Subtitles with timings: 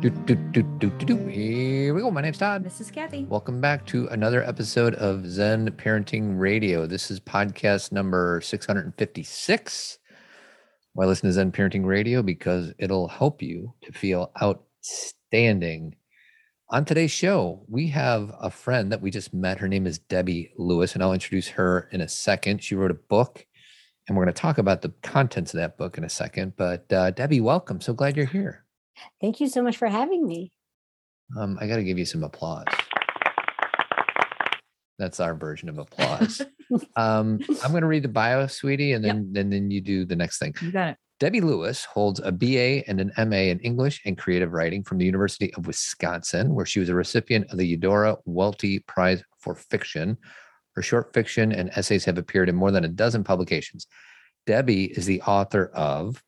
[0.00, 1.26] Do, do, do, do, do, do.
[1.26, 2.12] Here we go.
[2.12, 2.62] My name's Todd.
[2.62, 3.24] This is Kathy.
[3.24, 6.86] Welcome back to another episode of Zen Parenting Radio.
[6.86, 9.98] This is podcast number 656.
[10.92, 12.22] Why listen to Zen Parenting Radio?
[12.22, 15.96] Because it'll help you to feel outstanding.
[16.70, 19.58] On today's show, we have a friend that we just met.
[19.58, 22.62] Her name is Debbie Lewis, and I'll introduce her in a second.
[22.62, 23.44] She wrote a book,
[24.06, 26.52] and we're going to talk about the contents of that book in a second.
[26.56, 27.80] But uh, Debbie, welcome.
[27.80, 28.64] So glad you're here.
[29.20, 30.52] Thank you so much for having me.
[31.38, 32.64] Um, I got to give you some applause.
[34.98, 36.42] That's our version of applause.
[36.96, 39.14] um, I'm going to read the bio, sweetie, and Yep.
[39.14, 40.54] then and then you do the next thing.
[40.60, 40.96] You got it.
[41.20, 45.04] Debbie Lewis holds a BA and an MA in English and Creative Writing from the
[45.04, 50.16] University of Wisconsin, where she was a recipient of the Eudora Welty Prize for Fiction.
[50.76, 53.88] Her short fiction and essays have appeared in more than a dozen publications.
[54.46, 56.22] Debbie is the author of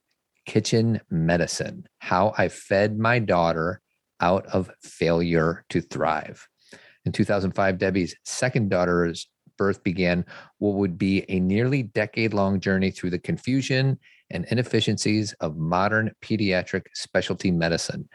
[0.47, 3.81] Kitchen Medicine How I Fed My Daughter
[4.21, 6.47] Out of Failure to Thrive.
[7.05, 10.25] In 2005, Debbie's second daughter's birth began
[10.59, 13.99] what would be a nearly decade long journey through the confusion
[14.31, 18.09] and inefficiencies of modern pediatric specialty medicine.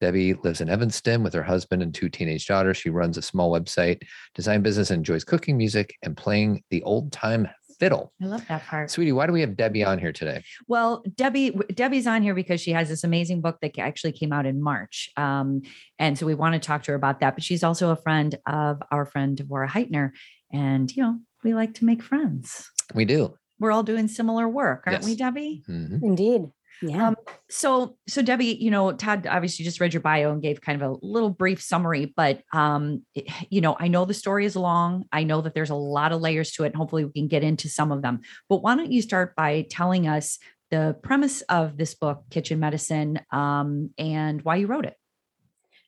[0.00, 2.76] Debbie lives in Evanston with her husband and two teenage daughters.
[2.76, 4.02] She runs a small website,
[4.34, 8.12] design business, enjoys cooking music and playing the old time fiddle.
[8.22, 8.90] I love that part.
[8.90, 10.42] Sweetie, why do we have Debbie on here today?
[10.66, 14.46] Well, Debbie, Debbie's on here because she has this amazing book that actually came out
[14.46, 15.62] in March, um,
[15.98, 17.34] and so we want to talk to her about that.
[17.34, 20.10] But she's also a friend of our friend Devorah Heitner,
[20.52, 22.70] and you know we like to make friends.
[22.94, 23.34] We do.
[23.60, 25.18] We're all doing similar work, aren't we, Yes.
[25.18, 25.62] Debbie?
[25.68, 26.02] Mhm.
[26.02, 26.42] Indeed.
[26.82, 27.08] Yeah.
[27.08, 27.16] Um,
[27.50, 30.90] so, so Debbie, you know, Todd obviously just read your bio and gave kind of
[30.90, 35.04] a little brief summary, but um, it- you know, I know the story is long.
[35.12, 37.42] I know that there's a lot of layers to it, and hopefully we can get
[37.42, 38.20] into some of them.
[38.48, 40.38] But why don't you start by telling us
[40.70, 44.94] the premise of this book, Kitchen Medicine, um, and why you wrote it?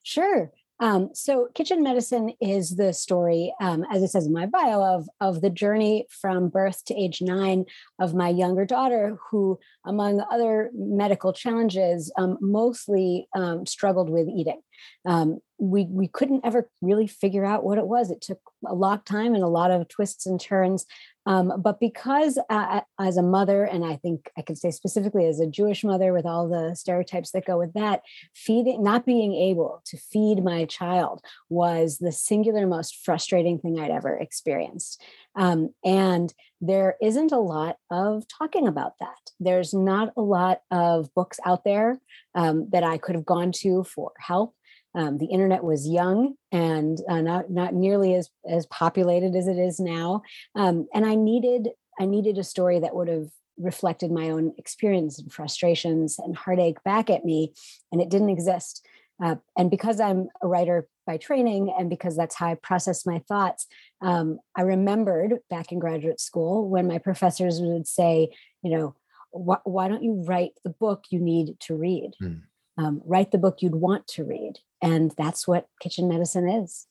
[0.03, 0.51] Sure.
[0.81, 5.09] Um, so, kitchen medicine is the story, um, as it says in my bio, of
[5.21, 7.67] of the journey from birth to age nine
[7.99, 14.63] of my younger daughter, who, among other medical challenges, um, mostly um, struggled with eating.
[15.05, 18.11] Um, we we couldn't ever really figure out what it was.
[18.11, 20.87] It took a lot of time and a lot of twists and turns.
[21.31, 25.39] Um, but because uh, as a mother, and I think I can say specifically as
[25.39, 28.03] a Jewish mother, with all the stereotypes that go with that,
[28.35, 33.93] feeding not being able to feed my child was the singular most frustrating thing i'd
[33.93, 35.01] ever experienced.
[35.37, 39.31] Um, and there isn't a lot of talking about that.
[39.39, 42.01] There's not a lot of books out there
[42.35, 44.57] um, that i could have gone to for help
[44.95, 49.59] um, the internet was young and uh, not not nearly as as populated as it
[49.59, 50.23] is now
[50.55, 51.69] um, and i needed
[52.01, 56.83] i needed a story that would have reflected my own experience and frustrations and heartache
[56.83, 57.53] back at me
[57.93, 58.87] and it didn't exist
[59.23, 63.19] uh, and because I'm a writer by training, and because that's how I process my
[63.29, 63.67] thoughts,
[64.01, 68.31] um, I remembered back in graduate school when my professors would say,
[68.63, 68.95] you know,
[69.33, 72.13] wh- why don't you write the book you need to read?
[72.21, 72.35] Hmm.
[72.81, 74.55] Um, write the book you'd want to read.
[74.83, 76.87] And that's what kitchen medicine is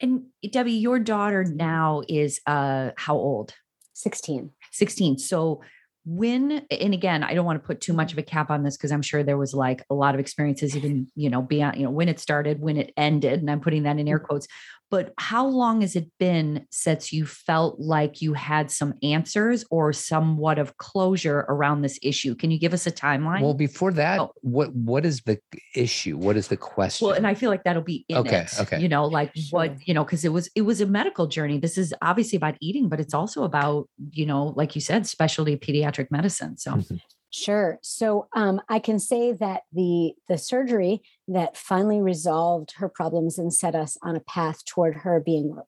[0.00, 3.54] And Debbie, your daughter now is uh, how old?
[3.92, 4.50] 16.
[4.72, 5.18] 16.
[5.18, 5.60] So
[6.06, 8.78] when and again, I don't want to put too much of a cap on this
[8.78, 11.84] because I'm sure there was like a lot of experiences, even you know, beyond you
[11.84, 14.46] know when it started, when it ended, and I'm putting that in air quotes.
[14.90, 19.92] But how long has it been since you felt like you had some answers or
[19.92, 22.34] somewhat of closure around this issue?
[22.34, 23.42] Can you give us a timeline?
[23.42, 24.32] Well, before that, Oh.
[24.40, 25.38] what what is the
[25.74, 26.16] issue?
[26.16, 27.06] What is the question?
[27.06, 28.60] Well, and I feel like that'll be in Okay, it.
[28.60, 28.80] okay.
[28.80, 31.58] You know, like what, you know, because it was it was a medical journey.
[31.58, 35.56] This is obviously about eating, but it's also about, you know, like you said, specialty
[35.56, 36.56] pediatric medicine.
[36.56, 37.00] So Mhm.
[37.30, 37.78] Sure.
[37.82, 43.52] So um, I can say that the the surgery that finally resolved her problems and
[43.52, 45.58] set us on a path toward her being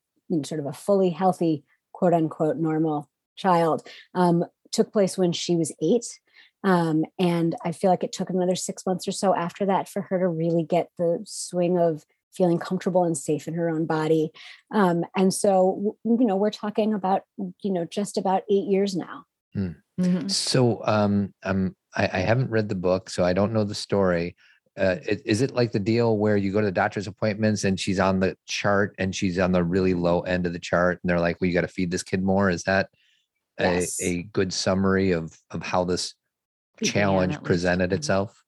[0.45, 5.73] sort of a fully healthy, quote unquote, normal child um, took place when she was
[5.83, 6.21] eight.
[6.63, 10.03] Um, and I feel like it took another six months or so after that for
[10.03, 14.31] her to really get the swing of feeling comfortable and safe in her own body.
[14.73, 19.25] Um, and so, you know, we're talking about, you know, just about eight years now.
[20.01, 20.31] Mhm.
[20.31, 24.37] So um um I, I haven't read the book, so I don't know the story.
[24.79, 27.99] Uh, is it like the deal where you go to the doctor's appointments and she's
[27.99, 31.21] on the chart and she's on the really low end of the chart and they're
[31.21, 32.49] like, well, you got to feed this kid more?
[32.49, 32.89] Is that
[33.59, 34.01] a, Yes.
[34.01, 36.15] a good summary of of how this
[36.83, 37.97] challenge presented Mhm.
[37.97, 38.43] itself?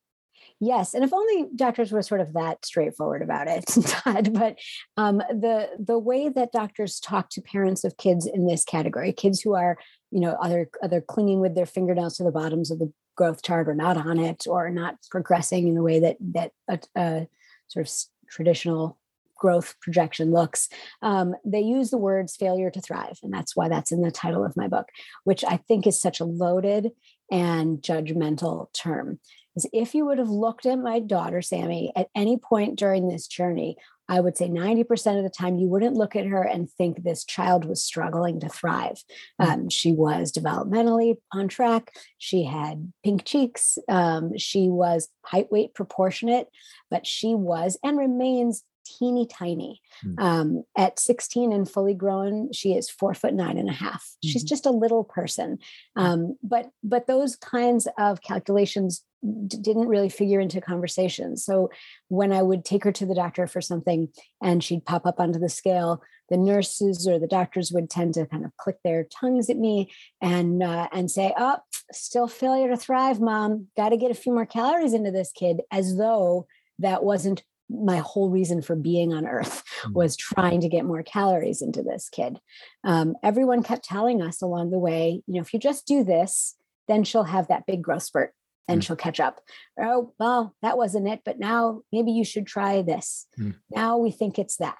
[0.60, 4.32] Yes, and if only doctors were sort of that straightforward about it, Todd.
[4.32, 4.58] But
[4.96, 9.40] um, the the way that doctors talk to parents of kids in this category, kids
[9.40, 9.76] who are
[10.12, 13.68] you know either either clinging with their fingernails to the bottoms of the growth chart
[13.68, 17.28] or not on it or not progressing in the way that that a, a,
[17.68, 17.92] sort of
[18.30, 18.98] traditional
[19.42, 20.68] growth projection looks,
[21.02, 23.18] um, they use the words failure to thrive.
[23.24, 24.88] And that's why that's in the title of my book,
[25.24, 26.92] which I think is such a loaded
[27.30, 29.18] and judgmental term.
[29.56, 33.26] Is if you would have looked at my daughter, Sammy, at any point during this
[33.26, 33.76] journey,
[34.08, 37.24] I would say 90% of the time you wouldn't look at her and think this
[37.24, 39.02] child was struggling to thrive.
[39.40, 39.48] Hmm.
[39.48, 41.94] Um, she was developmentally on track.
[42.18, 43.78] She had pink cheeks.
[43.88, 46.48] Um, she was height weight proportionate,
[46.90, 49.80] but she was and remains teeny tiny.
[50.04, 50.20] Mm.
[50.20, 54.02] Um, at 16 and fully grown, she is four foot nine and a half.
[54.02, 54.28] Mm-hmm.
[54.28, 55.58] She's just a little person.
[55.96, 61.44] Um, but but those kinds of calculations d- didn't really figure into conversations.
[61.44, 61.70] So
[62.08, 64.08] when I would take her to the doctor for something
[64.42, 68.26] and she'd pop up onto the scale, the nurses or the doctors would tend to
[68.26, 69.90] kind of click their tongues at me
[70.20, 71.58] and uh, and say, "Oh,
[71.92, 73.68] still failure to thrive, mom.
[73.76, 76.46] Got to get a few more calories into this kid," as though
[76.78, 79.92] that wasn't my whole reason for being on earth mm.
[79.92, 82.38] was trying to get more calories into this kid
[82.84, 86.56] um, everyone kept telling us along the way you know if you just do this
[86.88, 88.34] then she'll have that big growth spurt
[88.68, 88.86] and mm.
[88.86, 89.40] she'll catch up
[89.80, 93.54] oh well that wasn't it but now maybe you should try this mm.
[93.70, 94.78] now we think it's that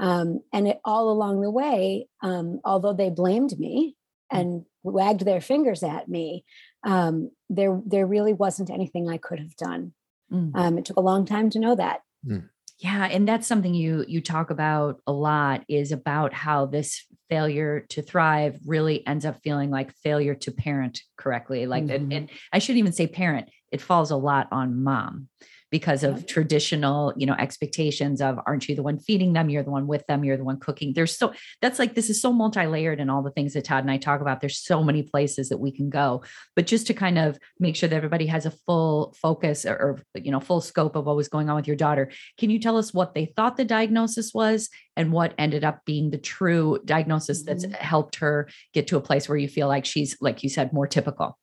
[0.00, 3.96] um, and it all along the way um, although they blamed me
[4.32, 4.40] mm.
[4.40, 6.44] and wagged their fingers at me
[6.84, 9.92] um, there there really wasn't anything i could have done
[10.32, 10.50] mm.
[10.54, 12.48] um, it took a long time to know that Mm.
[12.78, 17.84] Yeah, and that's something you you talk about a lot is about how this failure
[17.90, 21.66] to thrive really ends up feeling like failure to parent correctly.
[21.66, 21.94] Like mm-hmm.
[21.94, 25.28] and, and I shouldn't even say parent, it falls a lot on mom
[25.70, 29.50] because of traditional you know expectations of aren't you the one feeding them?
[29.50, 30.24] You're the one with them.
[30.24, 30.92] You're the one cooking.
[30.94, 33.90] There's so that's like this is so multi-layered and all the things that todd and
[33.90, 34.40] i talk about.
[34.40, 36.22] There's so many places that we can go.
[36.56, 40.02] But just to kind of make sure that everybody has a full focus or, or
[40.14, 42.76] you know full scope of what was going on with your daughter can you tell
[42.76, 47.44] us what they thought the diagnosis was and what ended up being the true diagnosis
[47.44, 47.74] that's mm-hmm.
[47.74, 50.86] helped her get to a place where you feel like she's like you said more
[50.86, 51.38] typical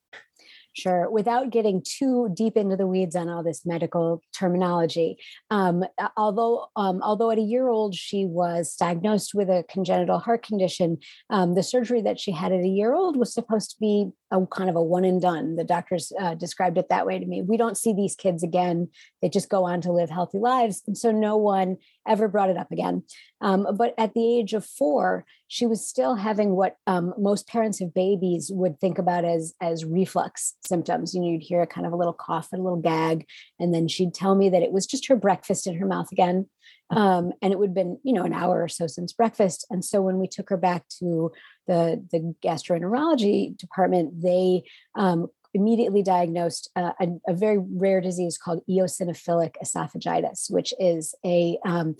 [0.76, 1.10] Sure.
[1.10, 5.16] Without getting too deep into the weeds on all this medical terminology,
[5.50, 5.84] um,
[6.18, 10.98] although um, although at a year old she was diagnosed with a congenital heart condition,
[11.30, 14.44] um, the surgery that she had at a year old was supposed to be a
[14.48, 15.56] kind of a one and done.
[15.56, 17.40] The doctors uh, described it that way to me.
[17.40, 18.90] We don't see these kids again;
[19.26, 22.56] they just go on to live healthy lives, and so no one ever brought it
[22.56, 23.02] up again.
[23.40, 27.80] Um, but at the age of four, she was still having what um, most parents
[27.80, 31.12] of babies would think about as as reflux symptoms.
[31.12, 33.26] You know, you'd hear a kind of a little cough and a little gag,
[33.58, 36.48] and then she'd tell me that it was just her breakfast in her mouth again.
[36.90, 39.66] Um, and it would have been, you know, an hour or so since breakfast.
[39.70, 41.32] And so when we took her back to
[41.66, 44.62] the the gastroenterology department, they
[44.94, 45.26] um,
[45.56, 51.96] immediately diagnosed uh, a, a, very rare disease called eosinophilic esophagitis, which is a um,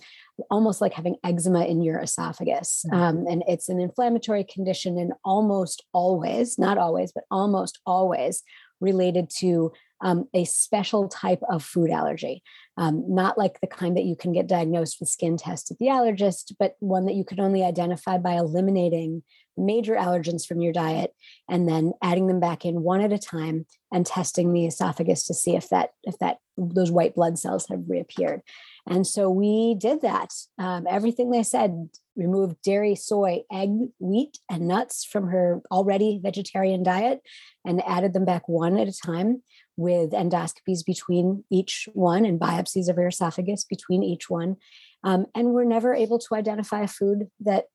[0.51, 2.85] almost like having eczema in your esophagus.
[2.87, 3.01] Mm-hmm.
[3.01, 8.43] Um, and it's an inflammatory condition and almost always, not always, but almost always
[8.79, 9.71] related to
[10.01, 12.43] um, a special type of food allergy,
[12.77, 15.87] um, not like the kind that you can get diagnosed with skin tests at the
[15.87, 19.23] allergist, but one that you can only identify by eliminating
[19.57, 21.13] major allergens from your diet
[21.49, 25.33] and then adding them back in one at a time and testing the esophagus to
[25.33, 28.41] see if that if that those white blood cells have reappeared.
[28.87, 30.33] And so we did that.
[30.57, 36.83] Um, everything they said removed dairy soy egg wheat and nuts from her already vegetarian
[36.83, 37.21] diet
[37.65, 39.43] and added them back one at a time
[39.75, 44.57] with endoscopies between each one and biopsies of her esophagus between each one.
[45.03, 47.65] Um, and we're never able to identify a food that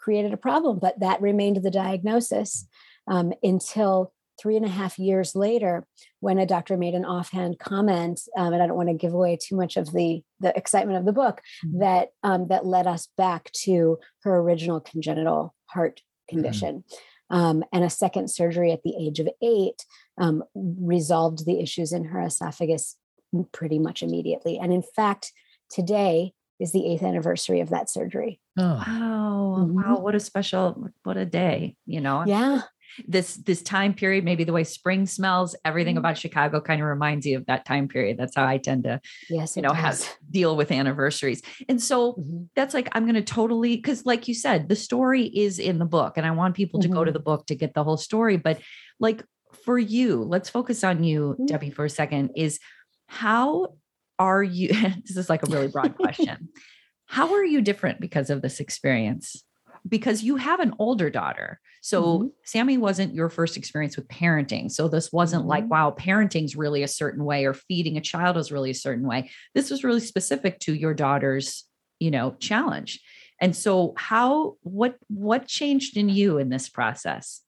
[0.00, 0.78] created a problem.
[0.78, 2.66] But that remained the diagnosis
[3.06, 5.86] um, until three and a half years later,
[6.20, 9.36] when a doctor made an offhand comment, um, and I don't want to give away
[9.36, 11.80] too much of the the excitement of the book, mm-hmm.
[11.80, 16.76] that um, that led us back to her original congenital heart condition.
[16.76, 17.36] Mm-hmm.
[17.36, 19.86] Um, and a second surgery at the age of eight
[20.18, 22.96] um, resolved the issues in her esophagus
[23.52, 24.58] pretty much immediately.
[24.58, 25.32] And in fact,
[25.70, 28.40] today is the eighth anniversary of that surgery.
[28.60, 28.84] Oh.
[28.86, 29.56] Wow.
[29.58, 29.74] Mm-hmm.
[29.74, 29.98] Wow.
[29.98, 32.24] What a special, what a day, you know?
[32.26, 32.62] Yeah.
[33.06, 36.00] This this time period, maybe the way spring smells, everything mm-hmm.
[36.00, 38.18] about Chicago kind of reminds you of that time period.
[38.18, 40.04] That's how I tend to, yes, you know, does.
[40.04, 41.40] have deal with anniversaries.
[41.68, 42.42] And so mm-hmm.
[42.56, 45.84] that's like I'm going to totally because, like you said, the story is in the
[45.84, 47.14] book, and I want people to go to mm-hmm.
[47.14, 48.36] the book to get the whole story.
[48.36, 48.60] But
[48.98, 49.22] like
[49.64, 51.46] for you, let's focus on you, mm-hmm.
[51.46, 52.32] Debbie, for a second.
[52.34, 52.58] Is
[53.06, 53.74] how
[54.18, 54.68] are you
[55.06, 56.48] this is like a really broad question
[57.10, 59.44] how are you different because of this experience
[59.88, 61.60] because you have an older daughter.
[61.80, 62.26] So mm-hmm.
[62.44, 64.70] Sammy wasn't your first experience with parenting.
[64.70, 65.48] So this wasn't mm-hmm.
[65.48, 69.06] like, wow, parenting's really a certain way or feeding a child is really a certain
[69.06, 69.30] way.
[69.54, 71.64] This was really specific to your daughter's,
[71.98, 73.00] you know, challenge.
[73.40, 77.40] And so how what what changed in you in this process?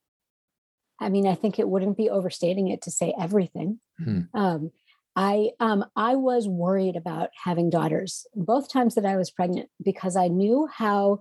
[0.99, 3.81] I mean, I think it wouldn't be overstating it to say everything.
[4.01, 4.39] Mm-hmm.
[4.39, 4.71] Um,
[5.15, 10.17] I um, I was worried about having daughters both times that I was pregnant because
[10.17, 11.21] I knew how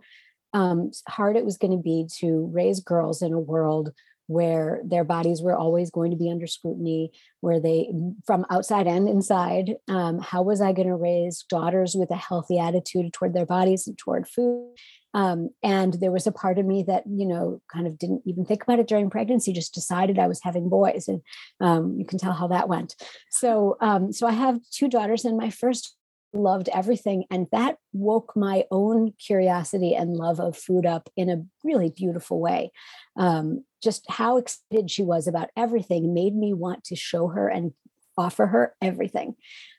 [0.54, 3.92] um, hard it was going to be to raise girls in a world
[4.32, 7.12] where their bodies were always going to be under scrutiny,
[7.42, 7.92] where they,
[8.26, 12.58] from outside and inside, um, how was I going to raise daughters with a healthy
[12.58, 14.76] attitude toward their bodies and toward food?
[15.14, 18.46] Um, and there was a part of me that, you know, kind of didn't even
[18.46, 21.10] think about it during pregnancy, just decided I was having boys.
[21.10, 21.22] And
[21.60, 22.96] um, you can tell how that went.
[23.30, 25.98] So, um, so I have two daughters, and my first
[26.34, 27.26] loved everything.
[27.30, 32.40] And that woke my own curiosity and love of food up in a really beautiful
[32.40, 32.72] way.
[33.18, 37.74] Um, just how excited she was about everything made me want to show her and
[38.18, 39.36] offer her everything.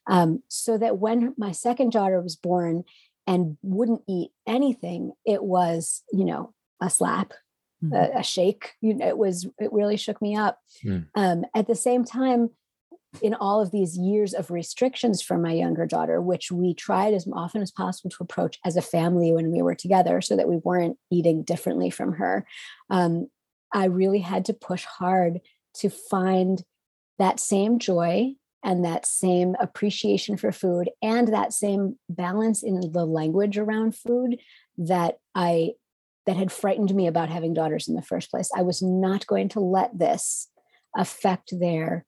[0.06, 2.84] Um, so that when my second daughter was born
[3.26, 7.32] and wouldn't eat anything, it was, you know, a slap.
[7.84, 7.94] Mm-hmm.
[7.94, 11.04] A, a, shake you know it was it really shook me up mm.
[11.16, 12.50] um, at the same time
[13.20, 17.28] in all of these years of restrictions for my younger daughter, which we tried as
[17.32, 20.56] often as possible to approach as a family when we were together so that we
[20.58, 22.46] weren't eating differently from her,
[22.88, 23.28] um,
[23.72, 25.40] I really had to push hard
[25.76, 26.62] to find
[27.18, 33.04] that same joy and that same appreciation for food and that same balance in the
[33.04, 34.38] language around food
[34.78, 35.72] that I
[36.26, 38.48] that had frightened me about having daughters in the first place.
[38.56, 40.48] I was not going to let this
[40.96, 42.04] affect their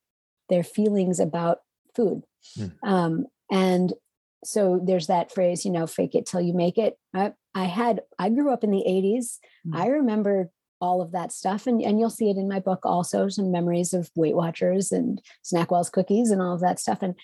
[0.48, 1.58] their feelings about
[1.96, 2.22] food.
[2.58, 2.72] Mm.
[2.84, 3.92] Um, and
[4.44, 6.98] so there's that phrase, you know, fake it till you make it.
[7.14, 9.38] I, I had, I grew up in the 80s.
[9.66, 9.80] Mm.
[9.80, 10.50] I remember
[10.84, 11.66] all of that stuff.
[11.66, 15.20] And, and you'll see it in my book also, some memories of Weight Watchers and
[15.42, 17.00] Snackwell's cookies and all of that stuff.
[17.00, 17.14] And,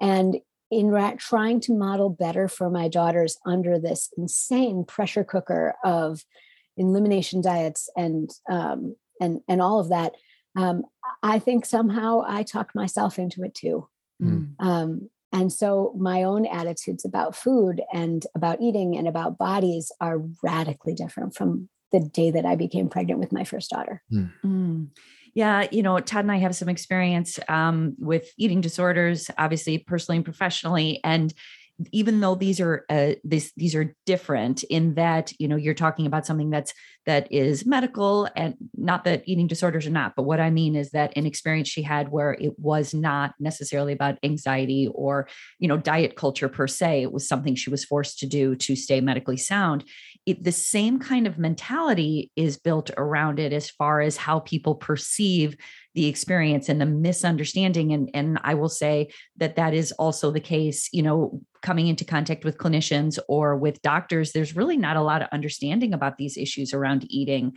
[0.00, 0.38] and
[0.70, 6.24] in ra- trying to model better for my daughters under this insane pressure cooker of
[6.78, 10.14] elimination diets and, um, and, and all of that,
[10.56, 10.84] um,
[11.22, 13.86] I think somehow I talked myself into it too.
[14.22, 14.54] Mm.
[14.58, 20.22] Um, and so my own attitudes about food and about eating and about bodies are
[20.42, 24.02] radically different from the day that I became pregnant with my first daughter.
[24.12, 24.32] Mm.
[24.44, 24.88] Mm.
[25.34, 30.16] Yeah, you know, Todd and I have some experience um, with eating disorders, obviously personally
[30.16, 31.32] and professionally, and
[31.92, 36.06] even though these are uh, this, these are different in that you know you're talking
[36.06, 36.74] about something that's
[37.06, 40.90] that is medical and not that eating disorders are not but what i mean is
[40.90, 45.26] that an experience she had where it was not necessarily about anxiety or
[45.58, 48.76] you know diet culture per se it was something she was forced to do to
[48.76, 49.84] stay medically sound
[50.26, 54.74] it, the same kind of mentality is built around it as far as how people
[54.74, 55.56] perceive
[55.94, 60.40] the experience and the misunderstanding and and I will say that that is also the
[60.40, 65.02] case you know coming into contact with clinicians or with doctors there's really not a
[65.02, 67.52] lot of understanding about these issues around eating.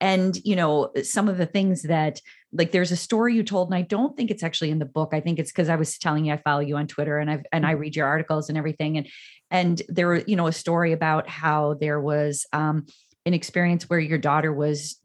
[0.00, 2.20] And you know some of the things that
[2.56, 5.10] like there's a story you told and i don't think it's actually in the book
[5.12, 7.42] i think it's because i was telling you i follow you on twitter and i
[7.52, 7.80] and i mm-hmm.
[7.80, 9.08] read your articles and everything and
[9.50, 12.86] and there were you know a story about how there was um
[13.24, 14.98] an experience where your daughter was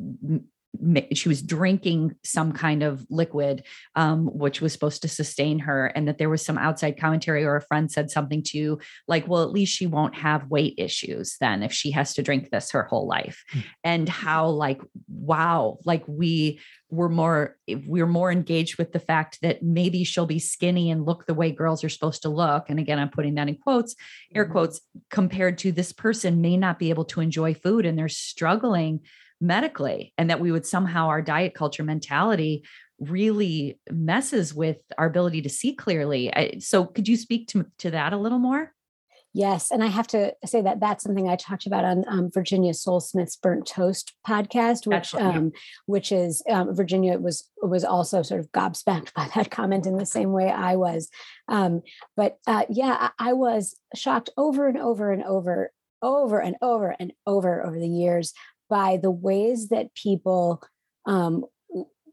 [1.13, 3.63] she was drinking some kind of liquid
[3.95, 7.57] um, which was supposed to sustain her and that there was some outside commentary or
[7.57, 11.35] a friend said something to you like well at least she won't have weight issues
[11.41, 13.67] then if she has to drink this her whole life mm-hmm.
[13.83, 16.59] and how like wow like we
[16.89, 21.25] were more we're more engaged with the fact that maybe she'll be skinny and look
[21.25, 23.95] the way girls are supposed to look and again i'm putting that in quotes
[24.33, 24.53] air mm-hmm.
[24.53, 29.01] quotes compared to this person may not be able to enjoy food and they're struggling
[29.41, 32.63] medically and that we would somehow our diet culture mentality
[32.99, 36.31] really messes with our ability to see clearly.
[36.59, 38.71] So could you speak to, to that a little more?
[39.33, 42.73] Yes, and I have to say that that's something I talked about on um, Virginia
[42.73, 45.53] Sole-Smith's Burnt Toast podcast, which um,
[45.85, 50.05] which is um, Virginia was was also sort of gobsmacked by that comment in the
[50.05, 51.09] same way I was.
[51.47, 51.81] Um,
[52.17, 55.71] but uh, yeah, I, I was shocked over and over and over,
[56.01, 58.33] over and over and over over the years
[58.71, 60.63] by the ways that people
[61.05, 61.43] um,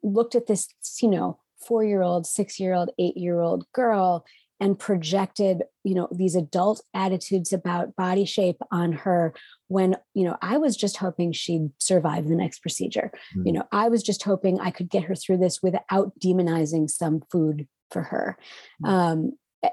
[0.02, 0.68] looked at this,
[1.00, 4.26] you know, four year old, six year old, eight year old girl
[4.60, 9.32] and projected, you know, these adult attitudes about body shape on her
[9.68, 13.12] when, you know, I was just hoping she'd survive the next procedure.
[13.36, 13.46] Mm-hmm.
[13.46, 17.22] You know, I was just hoping I could get her through this without demonizing some
[17.30, 18.36] food for her.
[18.82, 18.92] Mm-hmm.
[18.92, 19.32] Um,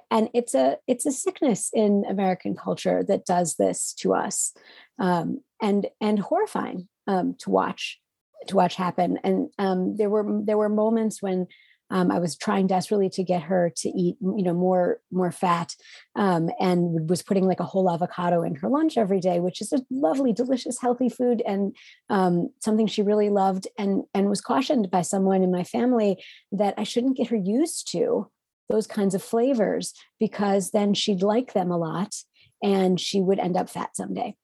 [0.10, 4.54] and it's a it's a sickness in American culture that does this to us,
[5.00, 8.00] um, and and horrifying um, to watch
[8.48, 9.20] to watch happen.
[9.24, 11.48] And um, there were there were moments when
[11.92, 15.76] um, I was trying desperately to get her to eat, you know, more more fat,
[16.16, 19.72] um, and was putting like a whole avocado in her lunch every day, which is
[19.72, 21.76] a lovely, delicious, healthy food and
[22.10, 23.68] um, something she really loved.
[23.78, 27.92] And and was cautioned by someone in my family that I shouldn't get her used
[27.92, 28.32] to
[28.70, 32.16] those kinds of flavors because then she'd like them a lot
[32.64, 34.36] and she would end up fat someday.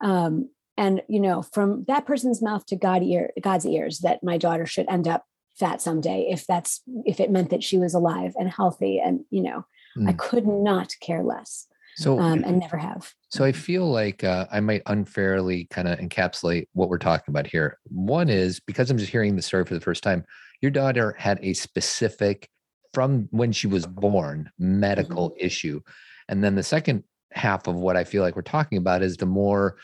[0.00, 4.38] Um, and you know, from that person's mouth to God ear, God's ears, that my
[4.38, 5.24] daughter should end up
[5.60, 9.42] fat someday if that's if it meant that she was alive and healthy and you
[9.42, 9.64] know
[9.96, 10.08] mm.
[10.08, 14.46] i could not care less so um, and never have so i feel like uh,
[14.50, 18.96] i might unfairly kind of encapsulate what we're talking about here one is because i'm
[18.96, 20.24] just hearing the story for the first time
[20.62, 22.48] your daughter had a specific
[22.92, 25.46] from when she was born medical mm-hmm.
[25.46, 25.80] issue
[26.28, 29.26] and then the second half of what i feel like we're talking about is the
[29.26, 29.76] more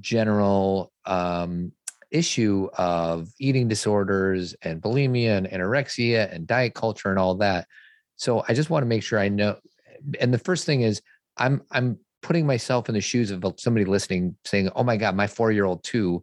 [0.00, 1.72] general um,
[2.10, 7.66] issue of eating disorders and bulimia and anorexia and diet culture and all that.
[8.16, 9.58] So I just want to make sure I know.
[10.20, 11.02] And the first thing is
[11.36, 15.26] I'm I'm putting myself in the shoes of somebody listening saying, "Oh my god, my
[15.26, 16.22] 4-year-old too.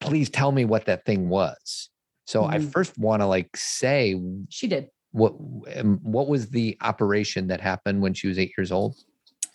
[0.00, 1.90] Please tell me what that thing was."
[2.26, 2.52] So mm-hmm.
[2.52, 4.88] I first want to like say she did.
[5.18, 5.32] What
[6.02, 8.96] what was the operation that happened when she was 8 years old?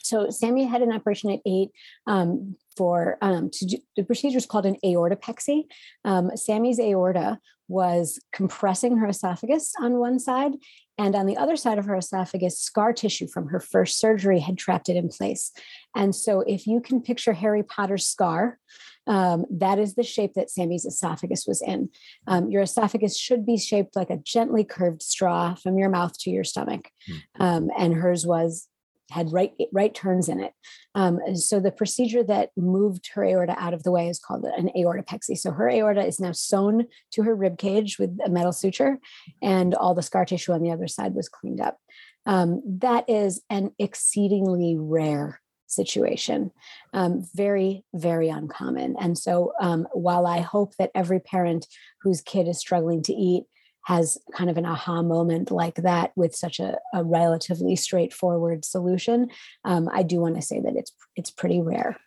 [0.04, 1.70] So Sammy had an operation at eight
[2.08, 5.64] um, for um, to do, the procedure is called an aortopexy.
[6.04, 7.40] Um, Sammy's aorta
[7.70, 10.52] was compressing her esophagus on one side,
[10.98, 14.58] and on the other side of her esophagus, scar tissue from her first surgery had
[14.58, 15.52] trapped it in place.
[15.96, 18.60] And so, if you can picture Harry Potter's scar,
[19.08, 21.90] um, that is the shape that Sammy's esophagus was in.
[22.28, 26.30] Um, your esophagus should be shaped like a gently curved straw from your mouth to
[26.30, 27.44] your stomach, hmm.
[27.44, 28.68] um, and hers was
[29.12, 30.54] had right right turns in it.
[30.96, 34.70] Um, so the procedure that moved her aorta out of the way is called an
[34.76, 35.38] aortopexy.
[35.38, 39.00] So her aorta is now sewn to her rib cage with a metal suture,
[39.42, 41.78] and all the scar tissue on the other side was cleaned up.
[42.26, 45.42] Um, that is an exceedingly rare
[45.74, 46.52] situation,
[46.94, 48.96] um, very very uncommon.
[49.00, 51.68] And so um, while I hope that every parent
[52.02, 53.46] whose kid is struggling to eat
[53.86, 59.30] has kind of an aha moment like that with such a, a relatively straightforward solution,
[59.66, 61.98] um, I do want to say that it's it's pretty rare.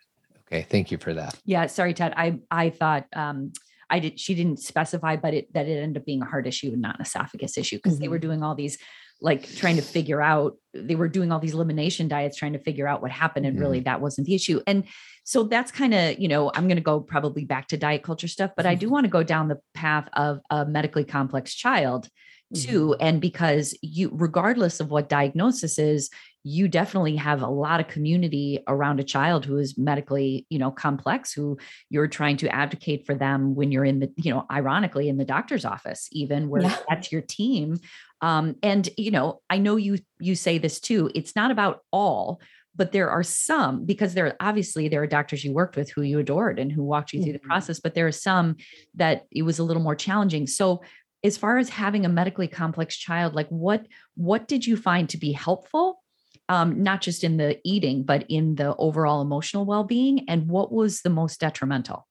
[0.47, 1.37] Okay, thank you for that.
[1.45, 2.13] Yeah, sorry, Ted.
[2.15, 3.51] I I thought um,
[3.89, 4.19] I did.
[4.19, 6.95] She didn't specify, but it that it ended up being a heart issue and not
[6.95, 8.01] an esophagus issue because mm-hmm.
[8.01, 8.27] they were mm-hmm.
[8.27, 8.77] doing all these
[9.21, 12.87] like trying to figure out they were doing all these elimination diets trying to figure
[12.87, 13.63] out what happened and mm-hmm.
[13.63, 14.83] really that wasn't the issue and
[15.23, 18.27] so that's kind of you know i'm going to go probably back to diet culture
[18.27, 18.93] stuff but i do mm-hmm.
[18.93, 22.09] want to go down the path of a medically complex child
[22.53, 23.05] too mm-hmm.
[23.05, 26.09] and because you regardless of what diagnosis is
[26.43, 30.71] you definitely have a lot of community around a child who is medically you know
[30.71, 31.57] complex who
[31.89, 35.25] you're trying to advocate for them when you're in the you know ironically in the
[35.25, 36.77] doctor's office even where yeah.
[36.87, 37.77] that's your team
[38.21, 42.39] um, and you know i know you you say this too it's not about all
[42.77, 46.19] but there are some because there obviously there are doctors you worked with who you
[46.19, 47.25] adored and who walked you mm-hmm.
[47.25, 47.47] through the mm-hmm.
[47.47, 48.55] process but there are some
[48.93, 50.81] that it was a little more challenging so
[51.23, 55.17] as far as having a medically complex child like what what did you find to
[55.17, 56.01] be helpful
[56.49, 61.01] um, not just in the eating but in the overall emotional well-being and what was
[61.01, 62.07] the most detrimental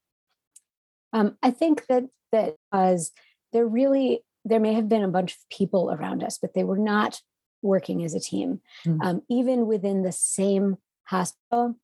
[1.12, 3.12] um, i think that that was
[3.52, 6.78] there really there may have been a bunch of people around us but they were
[6.78, 7.20] not
[7.62, 9.02] working as a team, mm-hmm.
[9.02, 11.76] um, even within the same hospital,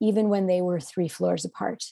[0.00, 1.84] even when they were three floors apart.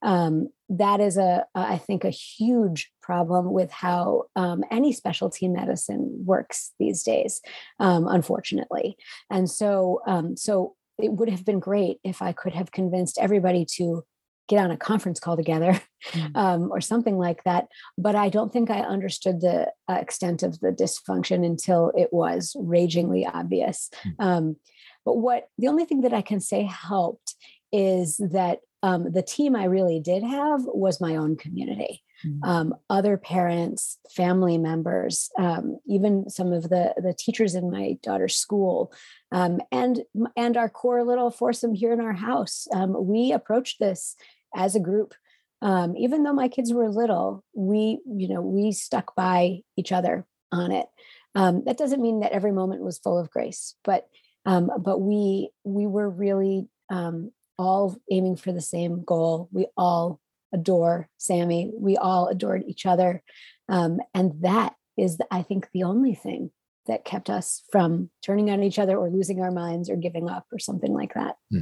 [0.00, 6.24] Um, that is a, I think, a huge problem with how um, any specialty medicine
[6.24, 7.40] works these days,
[7.80, 8.96] um, unfortunately.
[9.30, 13.66] And so, um, so it would have been great if I could have convinced everybody
[13.76, 14.04] to
[14.48, 15.80] get on a conference call together
[16.12, 16.30] mm.
[16.36, 17.68] um, or something like that.
[17.96, 22.56] But I don't think I understood the uh, extent of the dysfunction until it was
[22.58, 23.90] ragingly obvious.
[24.04, 24.14] Mm.
[24.18, 24.56] Um,
[25.04, 27.36] but what the only thing that I can say helped
[27.72, 32.02] is that um, the team I really did have was my own community.
[32.24, 32.44] Mm.
[32.44, 38.36] Um, other parents, family members, um, even some of the the teachers in my daughter's
[38.36, 38.92] school,
[39.30, 40.02] um, and
[40.36, 42.66] and our core little foursome here in our house.
[42.72, 44.16] Um, we approached this
[44.54, 45.14] as a group
[45.60, 50.26] um, even though my kids were little we you know we stuck by each other
[50.52, 50.86] on it
[51.34, 54.08] um, that doesn't mean that every moment was full of grace but
[54.46, 60.20] um, but we we were really um, all aiming for the same goal we all
[60.54, 63.22] adore sammy we all adored each other
[63.68, 66.50] um, and that is i think the only thing
[66.88, 70.46] that kept us from turning on each other or losing our minds or giving up
[70.50, 71.36] or something like that.
[71.52, 71.60] Hmm.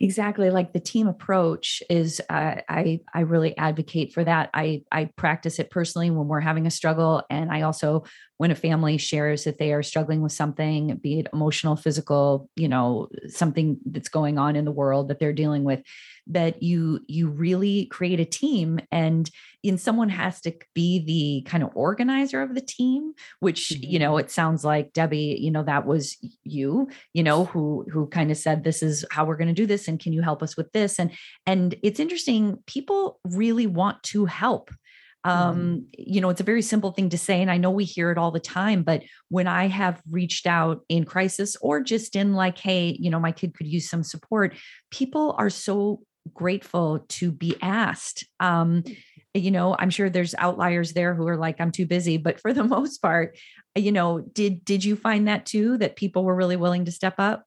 [0.00, 2.20] Exactly, like the team approach is.
[2.28, 4.50] Uh, I I really advocate for that.
[4.54, 8.04] I I practice it personally when we're having a struggle, and I also
[8.38, 12.68] when a family shares that they are struggling with something, be it emotional, physical, you
[12.68, 15.80] know, something that's going on in the world that they're dealing with,
[16.28, 19.30] that you you really create a team and
[19.62, 23.90] in someone has to be the kind of organizer of the team which mm-hmm.
[23.90, 28.06] you know it sounds like debbie you know that was you you know who who
[28.06, 30.42] kind of said this is how we're going to do this and can you help
[30.42, 31.10] us with this and
[31.46, 34.70] and it's interesting people really want to help
[35.26, 35.48] Mm-hmm.
[35.48, 38.12] um you know it's a very simple thing to say and i know we hear
[38.12, 42.34] it all the time but when i have reached out in crisis or just in
[42.34, 44.54] like hey you know my kid could use some support
[44.92, 46.00] people are so
[46.34, 48.82] grateful to be asked um
[49.34, 52.52] you know i'm sure there's outliers there who are like i'm too busy but for
[52.52, 53.36] the most part
[53.74, 57.14] you know did did you find that too that people were really willing to step
[57.18, 57.44] up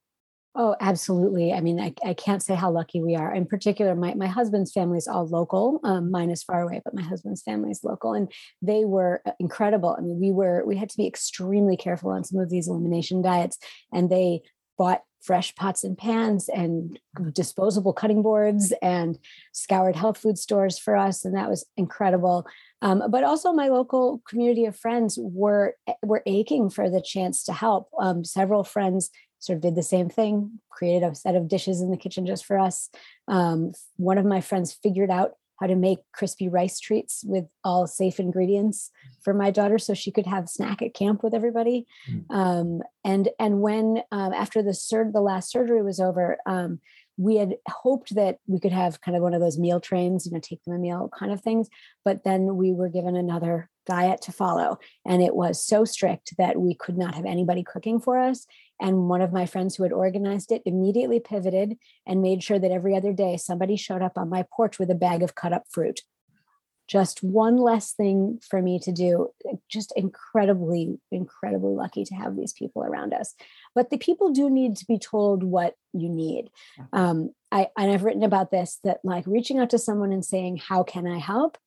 [0.53, 1.53] Oh, absolutely.
[1.53, 3.33] I mean, I, I can't say how lucky we are.
[3.33, 5.79] In particular, my, my husband's family is all local.
[5.85, 8.13] Um, mine is far away, but my husband's family is local.
[8.13, 8.29] And
[8.61, 9.95] they were uh, incredible.
[9.97, 13.21] I mean, we were, we had to be extremely careful on some of these elimination
[13.21, 13.57] diets.
[13.93, 14.41] And they
[14.77, 16.99] bought fresh pots and pans and
[17.33, 19.19] disposable cutting boards and
[19.51, 21.23] scoured health food stores for us.
[21.23, 22.47] And that was incredible.
[22.81, 27.53] Um, but also my local community of friends were were aching for the chance to
[27.53, 27.89] help.
[27.99, 31.91] Um, several friends sort of did the same thing, created a set of dishes in
[31.91, 32.89] the kitchen just for us.
[33.27, 37.85] Um, one of my friends figured out how to make crispy rice treats with all
[37.85, 38.89] safe ingredients
[39.21, 42.25] for my daughter so she could have snack at camp with everybody mm.
[42.31, 46.79] um, and and when um, after the sur- the last surgery was over um,
[47.17, 50.31] we had hoped that we could have kind of one of those meal trains you
[50.31, 51.67] know take them a meal kind of things
[52.05, 54.77] but then we were given another diet to follow.
[55.05, 58.45] And it was so strict that we could not have anybody cooking for us.
[58.79, 62.71] And one of my friends who had organized it immediately pivoted and made sure that
[62.71, 65.65] every other day somebody showed up on my porch with a bag of cut up
[65.69, 66.01] fruit.
[66.91, 69.29] Just one less thing for me to do.
[69.69, 73.33] Just incredibly, incredibly lucky to have these people around us.
[73.73, 76.49] But the people do need to be told what you need.
[76.91, 80.57] Um, I, and I've written about this that like reaching out to someone and saying,
[80.57, 81.57] How can I help?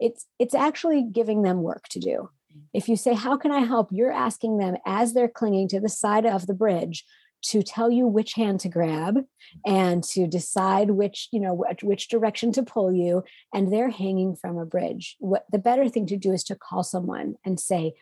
[0.00, 2.62] it's it's actually giving them work to do mm.
[2.72, 5.88] if you say how can i help you're asking them as they're clinging to the
[5.88, 7.04] side of the bridge
[7.42, 9.18] to tell you which hand to grab
[9.66, 13.22] and to decide which you know which, direction to pull you
[13.54, 16.82] and they're hanging from a bridge what the better thing to do is to call
[16.82, 17.92] someone and say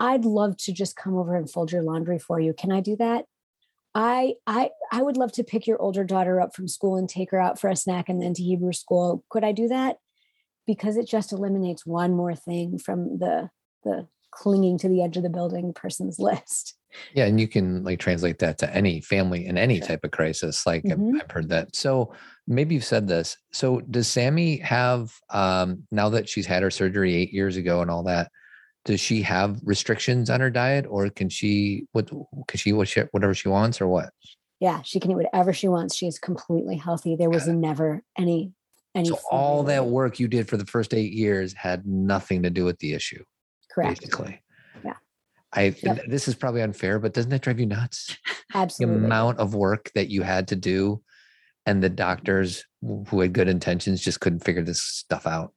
[0.00, 2.96] i'd love to just come over and fold your laundry for you can i do
[2.96, 3.24] that
[3.94, 7.30] I I I would love to pick your older daughter up from school and take
[7.30, 9.22] her out for a snack and then to Hebrew school.
[9.28, 9.98] Could I do that?
[10.66, 13.50] because it just eliminates one more thing from the
[13.84, 16.74] the clinging to the edge of the building person's list
[17.14, 20.66] yeah and you can like translate that to any family in any type of crisis
[20.66, 21.16] like mm-hmm.
[21.16, 22.14] I've, I've, heard that so
[22.46, 27.14] maybe you've said this so does sammy have um now that she's had her surgery
[27.14, 28.30] eight years ago and all that
[28.84, 33.48] does she have restrictions on her diet or can she what can she whatever she
[33.48, 34.10] wants or what
[34.60, 38.52] yeah she can eat whatever she wants she is completely healthy there was never any
[38.94, 39.08] any.
[39.08, 42.64] so all that work you did for the first eight years had nothing to do
[42.64, 43.22] with the issue.
[43.70, 44.00] Correct.
[44.00, 44.41] Basically.
[45.54, 46.02] I yep.
[46.08, 48.16] this is probably unfair, but doesn't that drive you nuts?
[48.54, 49.00] Absolutely.
[49.00, 51.02] The amount of work that you had to do
[51.66, 52.64] and the doctors
[53.08, 55.52] who had good intentions just couldn't figure this stuff out.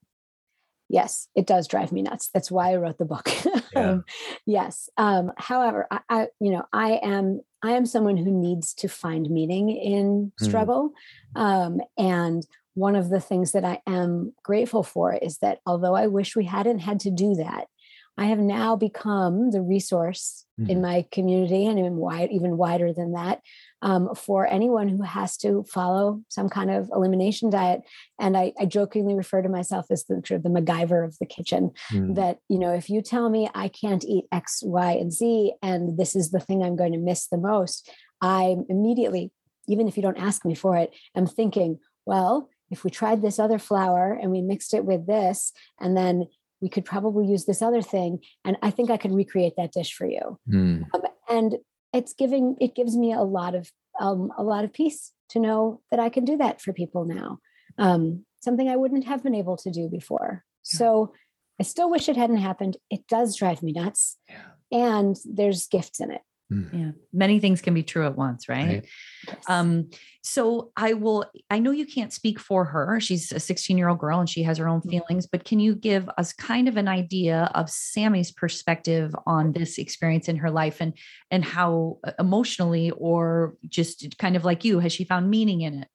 [0.88, 2.30] Yes, it does drive me nuts.
[2.32, 3.30] That's why I wrote the book.
[3.74, 3.90] Yeah.
[3.90, 4.06] um,
[4.46, 4.88] yes.
[4.96, 9.30] Um, however, I, I, you know, I am I am someone who needs to find
[9.30, 10.46] meaning in hmm.
[10.46, 10.92] struggle.
[11.36, 11.42] Mm.
[11.42, 16.08] Um, and one of the things that I am grateful for is that although I
[16.08, 17.68] wish we hadn't had to do that,
[18.18, 20.70] I have now become the resource mm-hmm.
[20.70, 23.42] in my community and in wide, even wider than that
[23.82, 27.82] um, for anyone who has to follow some kind of elimination diet.
[28.20, 31.26] And I, I jokingly refer to myself as the, sort of the MacGyver of the
[31.26, 31.72] kitchen.
[31.92, 32.14] Mm-hmm.
[32.14, 35.98] That you know, if you tell me I can't eat X, Y, and Z, and
[35.98, 39.32] this is the thing I'm going to miss the most, I immediately,
[39.68, 43.40] even if you don't ask me for it, am thinking, well, if we tried this
[43.40, 46.28] other flour and we mixed it with this, and then
[46.62, 48.20] we could probably use this other thing.
[48.44, 50.40] And I think I could recreate that dish for you.
[50.50, 50.86] Mm.
[50.94, 51.56] Um, and
[51.94, 55.82] it's giving, it gives me a lot of, um, a lot of peace to know
[55.92, 57.40] that I can do that for people now.
[57.78, 60.44] Um, something I wouldn't have been able to do before.
[60.72, 60.78] Yeah.
[60.78, 61.14] So
[61.60, 62.78] I still wish it hadn't happened.
[62.90, 64.18] It does drive me nuts.
[64.30, 64.36] Yeah.
[64.72, 66.22] And there's gifts in it.
[66.54, 66.70] Mm.
[66.72, 66.92] Yeah.
[67.12, 68.68] Many things can be true at once, right?
[68.68, 68.86] Right.
[69.28, 69.44] Yes.
[69.50, 69.90] Um,
[70.22, 73.00] so I will, I know you can't speak for her.
[73.00, 74.90] She's a 16 year old girl and she has her own Mhm.
[74.92, 79.78] feelings, but can you give us kind of an idea of Sammy's perspective on this
[79.80, 80.94] experience in her life and
[81.32, 85.82] and how uh, emotionally or just kind of like you, has she found meaning in
[85.82, 85.88] it?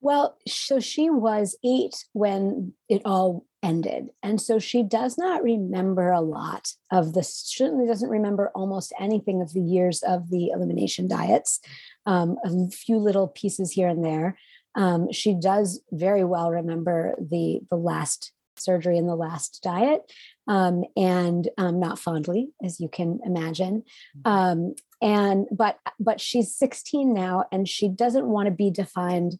[0.00, 4.08] Well, so she was eight when it all ended.
[4.22, 9.42] And so she does not remember a lot of the, certainly doesn't remember almost anything
[9.42, 11.60] of the years of the elimination diets,
[12.06, 14.38] um, a few little pieces here and there.
[14.74, 20.12] Um, she does very well remember the, the last surgery and the last diet,
[20.46, 23.84] um, and um, not fondly, as you can imagine.
[24.24, 29.38] Um, and but but she's 16 now, and she doesn't want to be defined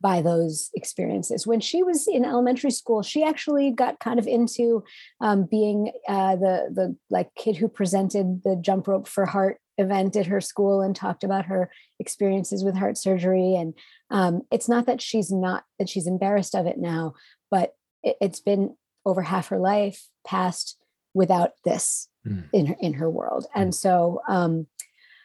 [0.00, 1.46] by those experiences.
[1.46, 4.84] When she was in elementary school, she actually got kind of into
[5.20, 10.16] um, being uh, the the like kid who presented the jump rope for heart event
[10.16, 13.54] at her school and talked about her experiences with heart surgery.
[13.54, 13.74] And
[14.10, 17.14] um, it's not that she's not that she's embarrassed of it now,
[17.50, 20.76] but it, it's been over half her life passed
[21.14, 22.44] without this Mm.
[22.52, 23.46] in her in her world.
[23.54, 24.66] And so um,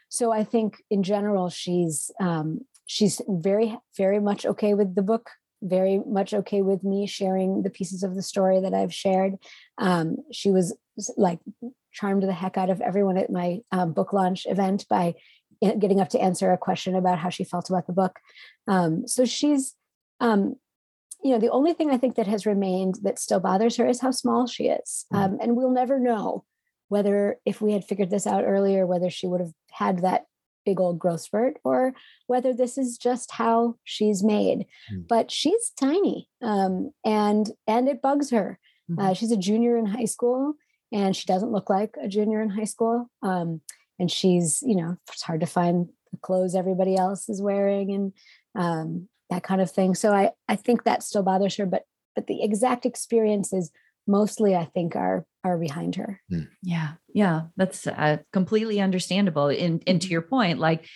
[0.10, 5.30] so I think in general she's um, she's very very much okay with the book
[5.62, 9.36] very much okay with me sharing the pieces of the story that i've shared.
[9.78, 10.76] Um, she was
[11.18, 11.40] like
[11.92, 15.16] charmed the heck out of everyone at my um, book launch event by
[15.62, 18.20] getting up to answer a question about how she felt about the book.
[18.68, 19.76] Um, so she's
[20.20, 20.56] um,
[21.24, 24.02] you know the only thing i think that has remained that still bothers her is
[24.02, 25.06] how small she is.
[25.14, 25.18] Mm.
[25.18, 26.44] um, and we'll never know
[26.90, 30.26] whether if we had figured this out earlier whether she would have had that
[30.66, 31.94] big old growth spurt or
[32.28, 34.66] whether this is just how she's made.
[34.92, 35.08] Mm.
[35.08, 38.60] but she's tiny um, and and it bugs her.
[38.98, 40.54] Uh, she's a junior in high school
[40.92, 43.62] and she doesn't look like a junior in high school um,
[43.98, 48.14] and she's you know it's hard to find the clothes everybody else is wearing and
[48.56, 49.96] um, that kind of thing.
[49.96, 51.84] So i i think that still bothers her but
[52.16, 53.72] but the exact experiences
[54.08, 56.22] mostly i think are are behind her
[56.62, 59.48] Yeah, yeah, that's uh, completely understandable.
[59.48, 60.88] And and to your point, like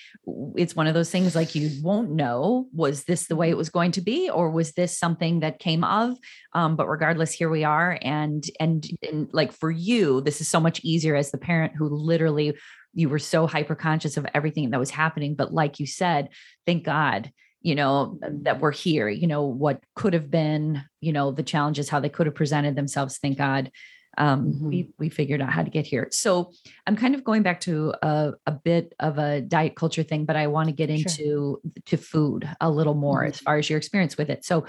[0.56, 3.70] it's one of those things like you won't know was this the way it was
[3.70, 6.18] going to be, or was this something that came of?
[6.54, 10.60] Um, but regardless, here we are, and and and like for you, this is so
[10.60, 12.58] much easier as the parent who literally
[12.94, 15.36] you were so hyper conscious of everything that was happening.
[15.36, 16.30] But like you said,
[16.66, 17.32] thank God
[17.68, 21.90] you know that we're here you know what could have been you know the challenges
[21.90, 23.72] how they could have presented themselves thank god
[24.20, 26.08] um, we we figured out how to get here.
[26.12, 26.52] So
[26.88, 30.36] I'm kind of going back to a, a bit of a diet culture thing, but
[30.36, 30.98] I want to get Sure.
[30.98, 33.30] into to food a little more Mhm.
[33.30, 34.44] as far as your experience with it.
[34.44, 34.66] So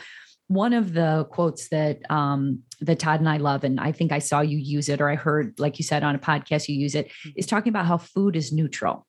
[0.48, 4.18] one of the quotes that um, that Todd and I love, and I think I
[4.18, 6.94] saw you use it, or I heard, like you said on a podcast, you use
[6.94, 9.06] it, is talking about how food is neutral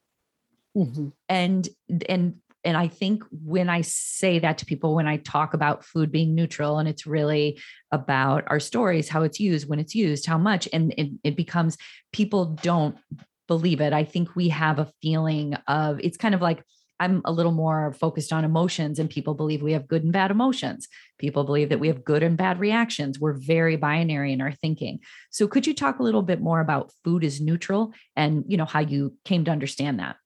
[0.78, 1.12] Mhm.
[1.28, 1.68] and
[2.08, 6.12] and and i think when i say that to people when i talk about food
[6.12, 7.60] being neutral and it's really
[7.92, 11.78] about our stories how it's used when it's used how much and it, it becomes
[12.12, 12.98] people don't
[13.50, 13.92] believe it.
[13.92, 16.64] I think we have a feeling of it's kind of like
[17.02, 20.32] i'm a little more focused on emotions and people believe we have good and bad
[20.32, 20.88] emotions.
[21.18, 23.20] People believe that we have good and bad reactions.
[23.20, 25.00] We're very binary in our thinking.
[25.32, 28.66] So could you talk a little bit more about food is neutral and you know
[28.66, 30.18] how you came to understand that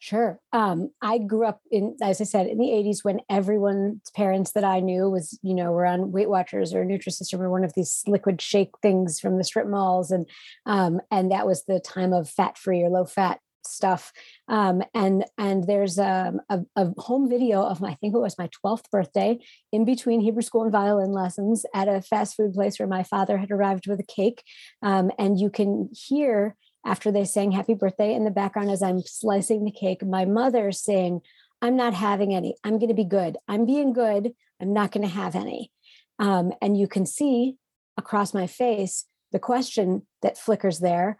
[0.00, 0.38] Sure.
[0.52, 4.62] Um, I grew up in, as I said, in the 80s when everyone's parents that
[4.62, 8.04] I knew was, you know, were on Weight Watchers or Nutrisystem or one of these
[8.06, 10.12] liquid shake things from the strip malls.
[10.12, 10.28] And
[10.66, 14.12] um, and that was the time of fat-free or low-fat stuff.
[14.46, 18.38] Um, and and there's um, a, a home video of my, I think it was
[18.38, 19.38] my 12th birthday
[19.72, 23.36] in between Hebrew school and violin lessons at a fast food place where my father
[23.36, 24.44] had arrived with a cake.
[24.80, 26.56] Um, and you can hear
[26.88, 30.72] after they sang happy birthday in the background as I'm slicing the cake, my mother
[30.72, 31.20] saying,
[31.60, 32.56] I'm not having any.
[32.64, 33.36] I'm going to be good.
[33.46, 34.32] I'm being good.
[34.58, 35.70] I'm not going to have any.
[36.18, 37.56] Um, and you can see
[37.98, 41.18] across my face the question that flickers there.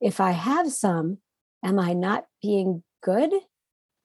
[0.00, 1.18] If I have some,
[1.64, 3.30] am I not being good?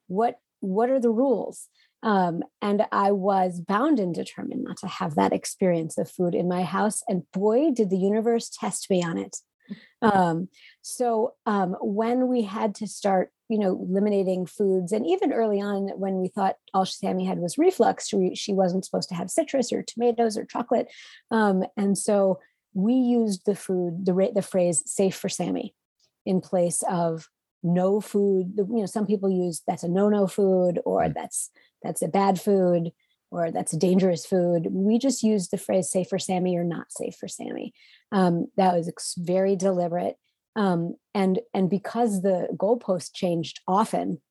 [0.07, 1.69] What what are the rules?
[2.03, 6.47] Um, and I was bound and determined not to have that experience of food in
[6.47, 7.01] my house.
[7.07, 9.37] And boy, did the universe test me on it.
[10.01, 10.49] Um,
[10.81, 15.89] so um, when we had to start, you know, eliminating foods, and even early on
[15.99, 19.73] when we thought all Sammy had was reflux, she, she wasn't supposed to have citrus
[19.73, 20.87] or tomatoes or chocolate,
[21.31, 22.39] um, and so
[22.73, 25.73] we used the food, the the phrase "safe for Sammy,"
[26.25, 27.27] in place of
[27.63, 28.53] no food.
[28.57, 31.13] You know, some people use that's a no-no food, or Mm.
[31.15, 31.49] that's
[31.83, 32.91] that's a bad food,
[33.31, 34.67] or that's a dangerous food.
[34.71, 37.73] We just used the phrase "safe for Sammy" or "not safe for Sammy."
[38.11, 40.17] Um, that was very deliberate
[40.55, 44.21] Um, and and because the goalpost changed often,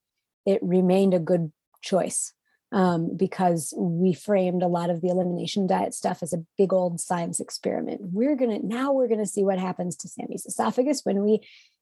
[0.45, 2.33] it remained a good choice
[2.71, 6.99] um, because we framed a lot of the elimination diet stuff as a big old
[6.99, 8.01] science experiment.
[8.13, 11.39] We're gonna now we're gonna see what happens to Sammy's esophagus when we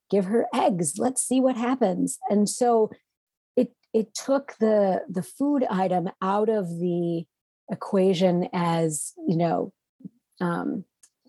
[0.09, 0.97] give her eggs.
[0.97, 2.17] Let's see what happens.
[2.29, 2.91] And so
[3.97, 7.25] it took the the food item out of the
[7.71, 9.73] equation as you know
[10.39, 10.85] um,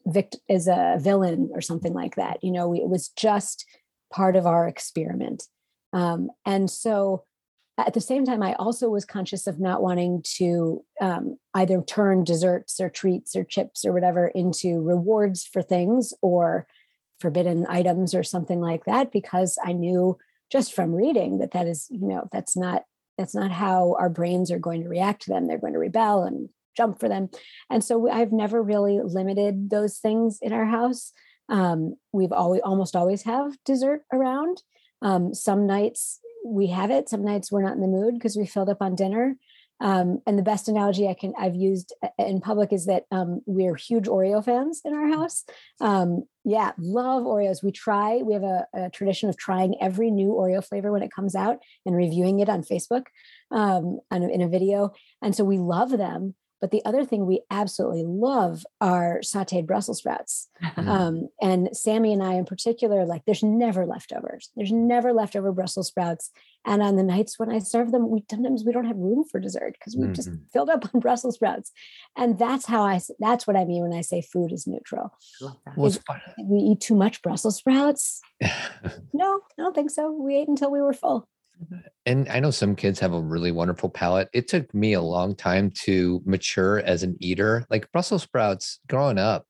[0.06, 2.44] vict- as a villain or something like that.
[2.44, 3.64] You know, it was just
[4.12, 5.44] part of our experiment.
[5.92, 7.24] Um, and so
[7.78, 12.24] at the same time, I also was conscious of not wanting to um, either turn
[12.24, 16.66] desserts or treats or chips or whatever into rewards for things or
[17.20, 20.18] forbidden items or something like that, because I knew
[20.50, 22.82] just from reading that that is, you know, that's not
[23.16, 25.46] that's not how our brains are going to react to them.
[25.46, 27.28] They're going to rebel and jump for them.
[27.68, 31.12] And so I've never really limited those things in our house.
[31.48, 34.62] Um, we've always almost always have dessert around.
[35.02, 37.08] Um, some nights we have it.
[37.08, 39.36] Some nights we're not in the mood because we filled up on dinner.
[39.80, 43.40] Um, and the best analogy I can I've used uh, in public is that um,
[43.46, 45.44] we're huge Oreo fans in our house.
[45.80, 47.62] Um, yeah, love Oreos.
[47.62, 48.16] We try.
[48.16, 51.58] We have a, a, tradition of trying every new Oreo flavor when it comes out
[51.86, 53.04] and reviewing it on Facebook
[53.50, 54.92] um, in a video.
[55.22, 56.34] And so we love them.
[56.60, 60.48] But the other thing we absolutely love are sauteed Brussels sprouts.
[60.62, 60.88] Mm-hmm.
[60.98, 64.50] Um, and Sammy and I, in particular, like there's never leftovers.
[64.56, 66.30] There's never leftover Brussels sprouts.
[66.64, 69.38] And on the nights when I serve them, we sometimes we don't have room for
[69.38, 70.14] dessert because we've mm-hmm.
[70.14, 71.72] just filled up on Brussels sprouts.
[72.16, 73.00] And that's how I.
[73.20, 75.12] That's what I mean when I say food is neutral.
[75.76, 75.96] Well,
[76.42, 78.20] we eat too much Brussels sprouts?
[79.12, 80.10] no, I don't think so.
[80.10, 81.28] We ate until we were full
[82.06, 84.28] and I know some kids have a really wonderful palate.
[84.32, 87.66] It took me a long time to mature as an eater.
[87.70, 89.44] Like Brussels sprouts growing up,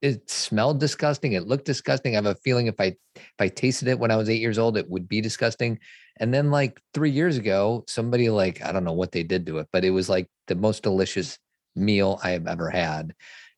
[0.00, 1.32] it smelled disgusting.
[1.32, 2.14] It looked disgusting.
[2.14, 4.58] I have a feeling if I if I tasted it when I was eight years
[4.58, 5.78] old, it would be disgusting.
[6.20, 9.58] And then like three years ago, somebody like I don't know what they did to
[9.58, 11.38] it, but it was like the most delicious
[11.74, 13.14] meal I have ever had.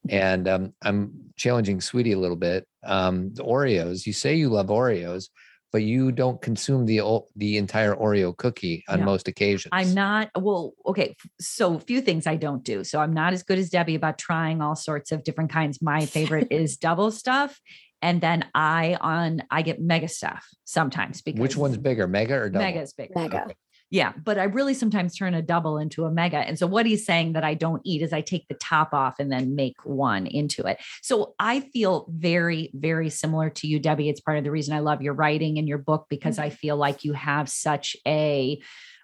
[0.08, 2.66] And um, I'm challenging Sweetie a little bit.
[2.82, 4.06] Um, the Oreos.
[4.06, 5.28] You say you love Oreos
[5.72, 7.00] but you don't consume the
[7.36, 9.70] the entire Oreo cookie on most occasions.
[9.72, 11.16] I'm not well, okay.
[11.40, 12.84] So a few things I don't do.
[12.84, 15.80] So I'm not as good as Debi about trying all sorts of different kinds.
[15.80, 17.60] My favorite is double stuff.
[18.02, 22.48] And then I on I get mega stuff sometimes because which one's bigger, mega or
[22.48, 22.64] double?
[22.64, 23.12] Mega is bigger.
[23.14, 23.44] Mega.
[23.44, 23.54] Okay.
[23.90, 26.38] Yeah, but I really sometimes turn a double into a mega.
[26.38, 29.16] And so what he's saying that I don't eat is I take the top off
[29.18, 30.78] and then make one into it.
[31.02, 34.08] So I feel very, very similar to you, Debi.
[34.08, 36.46] It's part of the reason I love your writing and your book because mm-hmm.
[36.46, 38.60] I feel like you have such a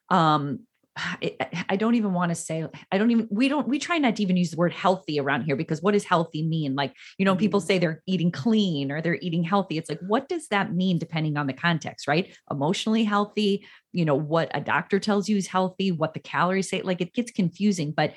[0.09, 0.61] um
[1.68, 4.22] I don't even want to say, I don't even, we don't, we try not to
[4.22, 6.74] even use the word healthy around here because what does healthy mean?
[6.74, 7.66] Like, you know, people mm-hmm.
[7.66, 9.78] say they're eating clean or they're eating healthy.
[9.78, 12.35] It's like, what does that mean depending on the context, right?
[12.50, 16.82] Emotionally healthy, you know, what a doctor tells you is healthy, what the calories say,
[16.82, 18.14] like it gets confusing, but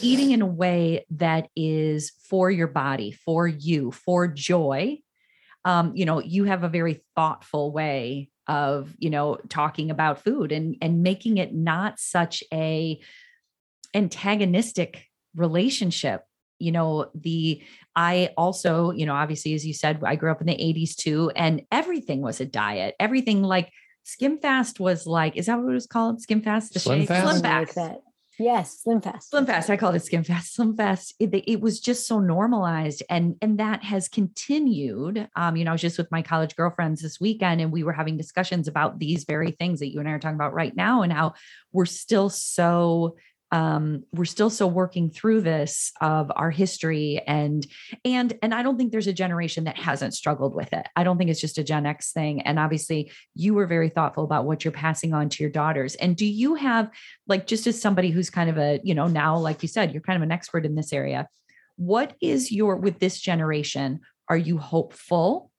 [0.00, 4.98] eating in a way that is for your body, for you, for joy.
[5.64, 10.50] Um, you know, you have a very thoughtful way of you know talking about food
[10.50, 13.00] and and making it not such a
[13.94, 16.22] antagonistic relationship.
[16.58, 17.62] You know the
[17.96, 21.32] i also you know obviously as you said i grew up in the 80s too
[21.34, 22.96] and everything was a diet.
[23.00, 26.20] Everything like skim fast was like is that what it was called?
[26.20, 26.74] Skim fast?
[26.74, 27.08] The slim shake?
[27.08, 27.30] fast?
[27.30, 28.02] Slim fast
[28.40, 29.28] Yes, Slim Fast.
[29.28, 29.68] Slim Fast.
[29.68, 30.54] I called it Skim Fast.
[30.54, 31.14] Slim Fast.
[31.18, 35.28] It, it, was just so normalized, and and that has continued.
[35.36, 37.92] Um, you know, I was just with my college girlfriends this weekend, and we were
[37.92, 41.02] having discussions about these very things that you and I are talking about right now,
[41.02, 41.34] and how
[41.72, 43.16] we're still so
[43.52, 47.66] um, we're still so working through this of our history and
[48.04, 50.86] and and i don't think there's a generation that hasn't struggled with it.
[50.96, 52.42] I don't think it's just a gen x thing.
[52.42, 55.94] And obviously you were very thoughtful about what you're passing on to your daughters.
[55.96, 56.90] And do you have
[57.26, 60.02] like just as somebody who's kind of a you know now like you said you're
[60.02, 61.28] kind of an expert in this area
[61.76, 65.49] what is your with this generation are you hopeful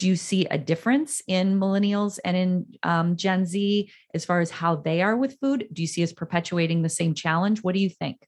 [0.00, 4.50] do you see a difference in millennials and in um, Gen Z as far as
[4.50, 5.68] how they are with food?
[5.72, 7.62] Do you see us perpetuating the same challenge?
[7.62, 8.26] What do you think?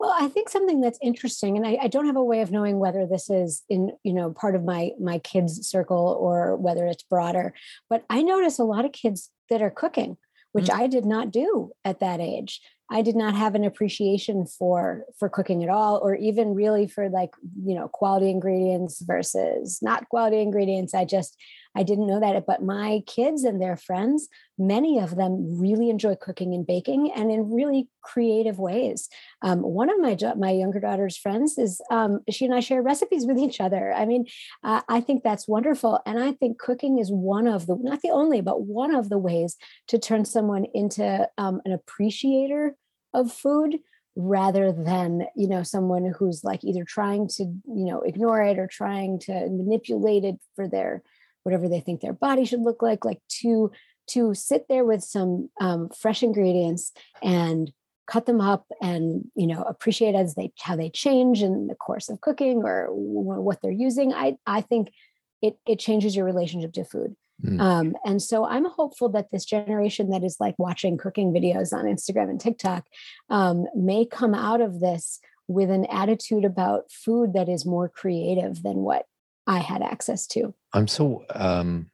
[0.00, 2.80] Well, I think something that's interesting, and I, I, don't have a way of knowing
[2.80, 7.04] whether this is in, you know, part of my my kids' circle or whether it's
[7.04, 7.54] broader.
[7.88, 10.16] But I notice a lot of kids that are cooking,
[10.50, 10.80] which mm-hmm.
[10.80, 12.60] I did not do at that age.
[12.92, 17.08] I did not have an appreciation for for cooking at all, or even really for
[17.08, 20.94] like you know quality ingredients versus not quality ingredients.
[20.94, 21.36] I just
[21.74, 26.16] I didn't know that, but my kids and their friends, many of them really enjoy
[26.16, 29.08] cooking and baking and in really creative ways.
[29.40, 33.24] Um, one of my my younger daughter's friends is um, she and I share recipes
[33.24, 33.94] with each other.
[33.94, 34.26] I mean,
[34.62, 38.10] uh, I think that's wonderful, and I think cooking is one of the not the
[38.10, 39.56] only, but one of the ways
[39.88, 42.76] to turn someone into um, an appreciator
[43.14, 43.78] of food
[44.14, 48.66] rather than you know someone who's like either trying to you know ignore it or
[48.66, 51.02] trying to manipulate it for their
[51.44, 53.70] whatever they think their body should look like like to
[54.08, 56.92] to sit there with some um, fresh ingredients
[57.22, 57.72] and
[58.06, 62.08] cut them up and you know appreciate as they how they change in the course
[62.08, 64.12] of cooking or what they're using.
[64.12, 64.92] I i think
[65.40, 67.60] it it changes your relationship to food Mm.
[67.60, 71.84] Um, and so I'm hopeful that this generation that is like watching cooking videos on
[71.84, 72.86] Instagram and TikTok
[73.30, 78.62] um, may come out of this with an attitude about food that is more creative
[78.62, 79.06] than what
[79.46, 80.54] I had access to.
[80.72, 81.90] I'm so um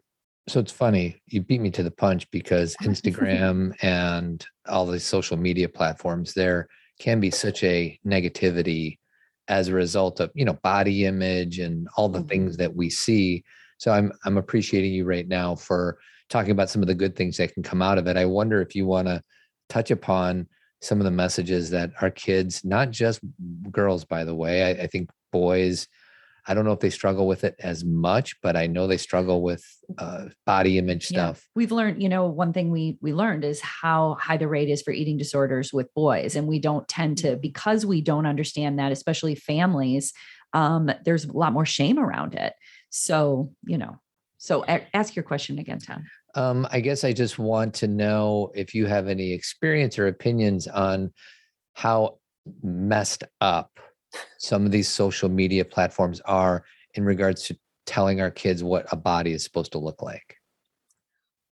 [0.49, 5.37] so it's funny you beat me to the punch because Instagram and all the social
[5.37, 6.69] media platforms there
[7.01, 8.99] can be such a negativity
[9.49, 12.29] as a result of you know body image and all the mm-hmm.
[12.29, 13.43] things that we see
[13.79, 15.99] so I'm I'm appreciating you right now for
[16.29, 18.17] talking about some of the good things that can come out of it.
[18.17, 19.23] I wonder if you want to
[19.69, 20.47] touch upon
[20.81, 23.21] some of the messages that our kids, not just
[23.71, 25.89] girls, by the way, I, I think boys,
[26.47, 29.43] I don't know if they struggle with it as much, but I know they struggle
[29.43, 29.65] with
[29.99, 31.37] uh, body image stuff.
[31.39, 31.51] Yeah.
[31.57, 34.83] We've learned, you know, one thing we we learned is how high the rate is
[34.83, 38.93] for eating disorders with boys, and we don't tend to because we don't understand that,
[38.93, 40.13] especially families.
[40.55, 42.55] Um, there's a lot more shame around it.
[42.91, 44.01] So, you know,
[44.39, 46.05] so a- ask your question again, Tom.
[46.35, 50.69] Um, I guess I just want to know if you have any experience or opinions
[50.69, 51.13] on
[51.75, 52.19] how
[52.63, 53.79] messed up
[54.39, 56.65] some of these social media platforms are
[56.95, 60.37] in regards to telling our kids what a body is supposed to look like.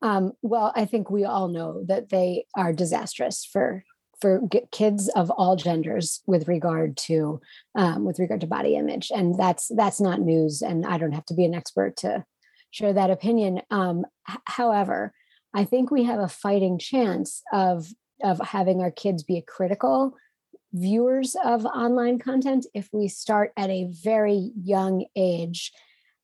[0.03, 3.83] Um, well, I think we all know that they are disastrous for
[4.21, 4.41] for
[4.73, 7.41] kids of all genders with regard to
[7.75, 11.27] um, with regard to body image and that's that's not news and i don't have
[11.27, 12.25] to be an expert to
[12.71, 15.13] share that opinion um, h- however
[15.55, 17.89] i think we have a fighting chance of
[18.23, 20.15] of having our kids be critical
[20.73, 25.73] viewers of online content if we start at a very young age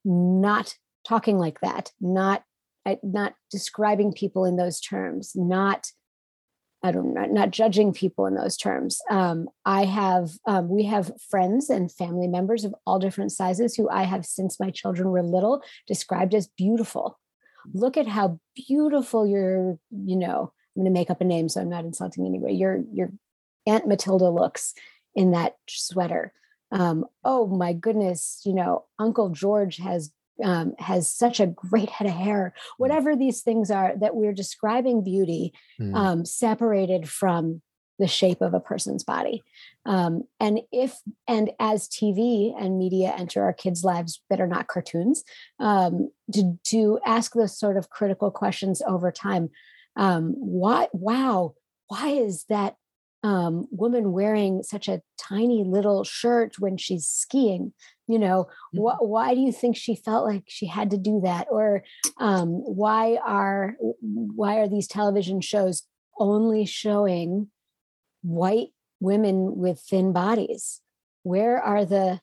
[0.05, 0.77] not
[1.07, 2.43] talking like that not
[3.03, 5.87] not describing people in those terms not
[6.83, 9.01] I don't know, not judging people in those terms.
[9.09, 13.89] Um, I have, um, we have friends and family members of all different sizes who
[13.89, 17.19] I have since my children were little described as beautiful.
[17.73, 21.61] Look at how beautiful your, you know, I'm going to make up a name so
[21.61, 22.55] I'm not insulting anybody.
[22.55, 23.11] Your your
[23.67, 24.75] Aunt Matilda looks
[25.15, 26.33] in that sweater.
[26.73, 30.11] Um, oh my goodness, you know, Uncle George has
[30.43, 32.61] um, has such a great head of hair, mm.
[32.79, 35.95] whatever these things are that we're describing beauty mm.
[35.95, 37.63] um, separated from
[37.99, 39.43] the shape of a person's body.
[39.87, 44.67] Um, and if and as TV and media enter our kids' lives that are not
[44.67, 45.23] cartoons,
[45.61, 49.51] um, to to ask those sort of critical questions over time.
[49.97, 50.89] Um, why?
[50.93, 51.55] Wow!
[51.89, 52.77] Why is that
[53.23, 57.73] um, woman wearing such a tiny little shirt when she's skiing
[58.09, 58.81] you know mm-hmm.
[58.81, 61.83] wh- why do you think she felt like she had to do that or
[62.19, 65.85] um, why are why are these television shows
[66.19, 67.49] only showing
[68.23, 68.69] white
[69.01, 70.81] women with thin bodies
[71.23, 72.21] where are the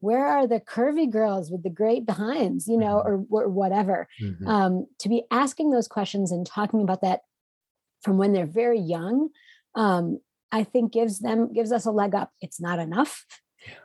[0.00, 3.34] where are the curvy girls with the great behinds you know mm-hmm.
[3.34, 4.46] or, or whatever mm-hmm.
[4.46, 7.20] um, to be asking those questions and talking about that
[8.02, 9.28] from when they're very young
[9.74, 10.18] um,
[10.52, 12.32] I think gives them gives us a leg up.
[12.40, 13.24] It's not enough.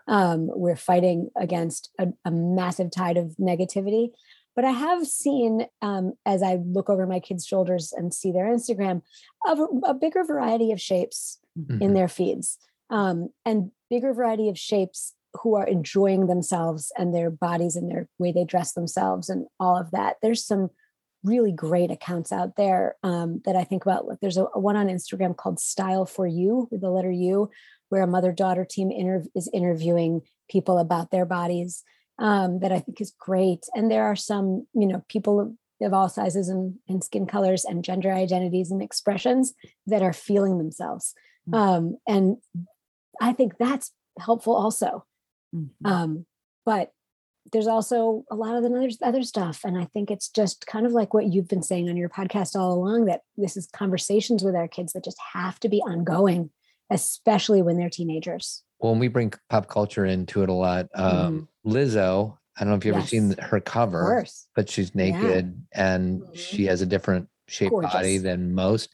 [0.08, 4.10] Um, we're fighting against a, a, massive tide of negativity.
[4.56, 8.46] But I have seen, um, as I look over my kids' shoulders and see their
[8.46, 9.02] Instagram,
[9.48, 9.52] a,
[9.86, 11.82] a bigger variety of shapes mm-hmm.
[11.82, 12.60] in their feeds,
[12.92, 18.08] um, and bigger variety of shapes who are enjoying themselves and their bodies and their
[18.20, 20.18] way they dress themselves and all of that.
[20.22, 20.70] There's some
[21.24, 24.06] really great accounts out there um, that I think about.
[24.22, 27.50] There's a, a, one on Instagram called Style for You with the letter U,
[27.90, 31.84] where a mother daughter team inter- is interviewing people about their bodies
[32.20, 33.66] um, that I think is great.
[33.74, 37.84] And there are some, you know, people of all sizes and, and skin colors and
[37.84, 39.54] gender identities and expressions
[39.88, 41.14] that are feeling themselves.
[41.50, 41.56] Mm-hmm.
[41.56, 42.38] Um, and
[43.22, 45.06] I think that's helpful also.
[45.56, 45.86] Mm-hmm.
[45.86, 46.26] Um,
[46.66, 46.92] but
[47.52, 49.62] there's also a lot of the other, other stuff.
[49.64, 52.56] And I think it's just kind of like what you've been saying on your podcast
[52.56, 56.50] all along that this is conversations with our kids that just have to be ongoing,
[56.90, 58.64] especially when they're teenagers.
[58.78, 61.72] When we bring pop culture into it a lot, um, mm-hmm.
[61.72, 63.40] Lizzo I don't know if you've ever seen Yes.
[63.40, 64.26] her cover,
[64.56, 66.36] but she's naked and Mhm.
[66.36, 68.90] she has a different shaped body than most.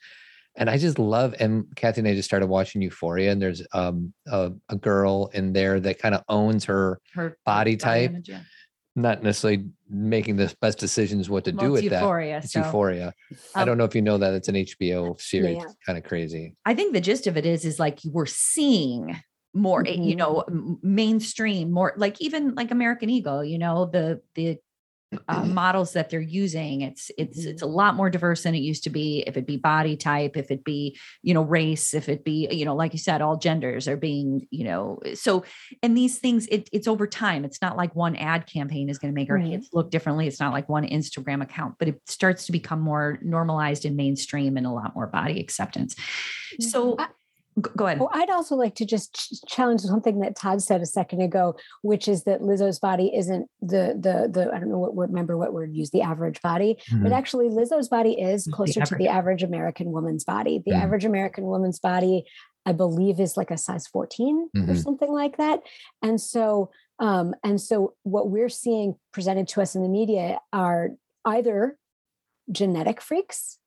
[0.60, 4.14] And I just love, and Cathy and I just started watching Euphoria, and there's um
[4.28, 8.42] a, a girl in there that kind of owns her, Her Body type, image, yeah.
[8.96, 12.02] not necessarily making the best decisions what to Well, do with that.
[12.02, 12.38] Euphoria.
[12.40, 13.14] It's so Euphoria.
[13.56, 15.56] I um, don't know if you know that it's an HBO series.
[15.58, 15.64] yeah.
[15.64, 16.56] It's kind of crazy.
[16.66, 19.18] I think the gist of it is, is like we're seeing
[19.54, 20.18] more, eh, you Mhm.
[20.18, 24.58] know, mainstream, more like even like American Eagle, you know, the the
[25.28, 26.82] uh, models that they're using.
[26.82, 29.24] It's it's it's a lot more diverse than it used to be.
[29.26, 32.66] If it be body type, if it be you know race, if it be you
[32.66, 35.44] know like you said, all genders are being you know so.
[35.82, 37.46] And these things, it, it's over time.
[37.46, 39.52] It's not like one ad campaign is going to make our Right.
[39.52, 40.28] kids look differently.
[40.28, 44.58] It's not like one Instagram account, but it starts to become more normalized and mainstream
[44.58, 45.96] and a lot more body acceptance.
[46.60, 47.08] So I-
[47.62, 48.00] go go ahead.
[48.02, 51.56] Oh, I'd also like to just ch- challenge something that Todd said a second ago,
[51.82, 55.38] which is that Lizzo's body isn't the the the I don't know what word remember
[55.38, 57.18] what word used the average body, but Mhm.
[57.18, 60.62] actually Lizzo's body is The closer to the average American woman's body.
[60.66, 60.82] The Mm.
[60.84, 62.26] average American woman's body,
[62.66, 64.84] I believe, is like a size 14 or Mhm.
[64.84, 65.62] something like that.
[66.02, 66.70] And so
[67.02, 70.90] um, and so what we're seeing presented to us in the media are
[71.24, 71.78] either
[72.52, 73.58] genetic freaks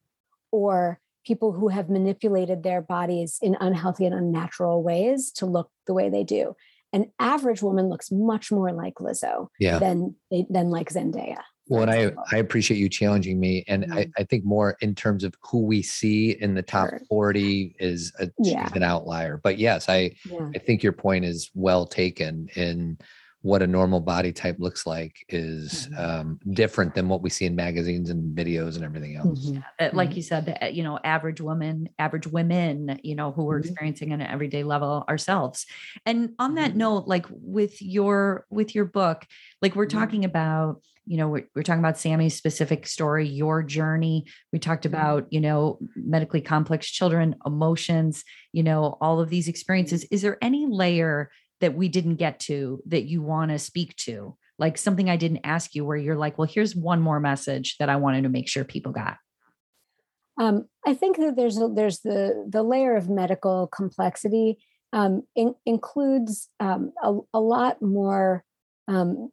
[0.50, 5.94] or people who have manipulated their bodies in unhealthy and unnatural ways to look the
[5.94, 6.54] way they do.
[6.92, 9.78] An average woman looks much more like Lizzo Yeah.
[9.78, 11.38] than than like Zendaya.
[11.68, 12.12] Well, and I.
[12.32, 13.64] I appreciate you challenging me.
[13.68, 14.12] And I, Mhm.
[14.18, 17.00] I think more in terms of who we see in the top Sure.
[17.08, 18.68] 40 is a, Yeah.
[18.74, 19.40] an outlier.
[19.42, 20.50] But yes, I, yeah.
[20.54, 22.98] I think your point is well taken in
[23.42, 25.98] what a normal body type looks like is Mhm.
[25.98, 29.50] um, different than what we see in magazines and videos and everything else.
[29.50, 29.64] Mhm.
[29.80, 30.16] Uh, like Mhm.
[30.16, 33.64] you said, the, you know, average woman, average women, you know, who are Mhm.
[33.64, 35.66] experiencing an everyday level ourselves.
[36.06, 39.26] And on that note, like with your with your book,
[39.60, 44.26] like we're talking about, you know, we're, we're talking about Sammy's specific story, your journey.
[44.52, 48.22] We talked about, you know, medically complex children, emotions,
[48.52, 50.04] you know, all of these experiences.
[50.12, 51.30] Is there any layer
[51.62, 54.36] that we didn't get to that you want to speak to?
[54.58, 57.88] Like something I didn't ask you where you're like, well, here's one more message that
[57.88, 59.16] I wanted to make sure people got.
[60.38, 64.58] Um, I think that there's a, there's the the layer of medical complexity
[64.92, 68.44] um, in, includes um, a, a lot more
[68.88, 69.30] um,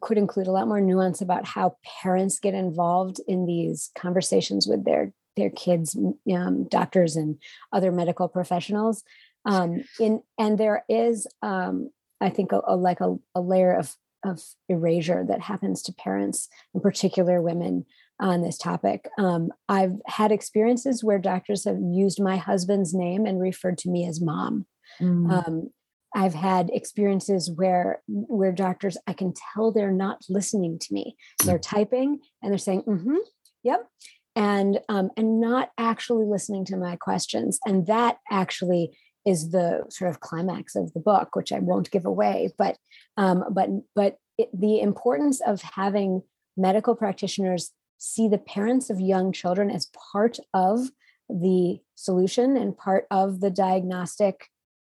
[0.00, 4.84] could include a lot more nuance about how parents get involved in these conversations with
[4.84, 5.96] their their kids,
[6.34, 7.38] um, doctors, and
[7.72, 9.02] other medical professionals.
[9.46, 11.90] Um, in and there is, um,
[12.20, 13.94] I think, a, a like a, a layer of
[14.24, 17.86] of erasure that happens to parents, in particular women,
[18.20, 19.08] on this topic.
[19.18, 24.06] Um, I've had experiences where doctors have used my husband's name and referred to me
[24.06, 24.66] as mom.
[25.00, 25.30] Mm.
[25.30, 25.70] Um,
[26.14, 31.16] I've had experiences where where doctors I can tell they're not listening to me.
[31.44, 33.16] They're typing and they're saying, mm-hmm,
[33.64, 33.86] "Yep,"
[34.34, 37.58] and um, and not actually listening to my questions.
[37.66, 38.96] And that actually
[39.26, 42.52] is the sort of climax of the book, which I won't give away.
[42.56, 42.78] But
[43.16, 46.22] um, but but it, the importance of having
[46.56, 50.90] medical practitioners see the parents of young children as part of
[51.28, 54.48] the solution and part of the diagnostic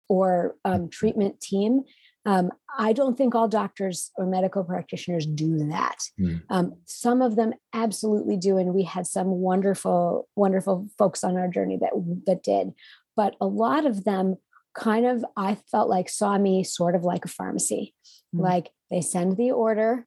[0.09, 1.83] or um, treatment team.
[2.25, 5.99] Um, I don't think all doctors or medical practitioners do that.
[6.19, 6.37] Hmm.
[6.51, 11.47] Um, some of them absolutely do, and we had some wonderful, wonderful folks on our
[11.47, 11.93] journey that
[12.27, 12.73] that did.
[13.17, 14.37] But a lot of them
[14.77, 17.95] kind of, I felt like saw me sort of like a pharmacy.
[18.33, 18.41] Hmm.
[18.43, 20.07] Like they send the order,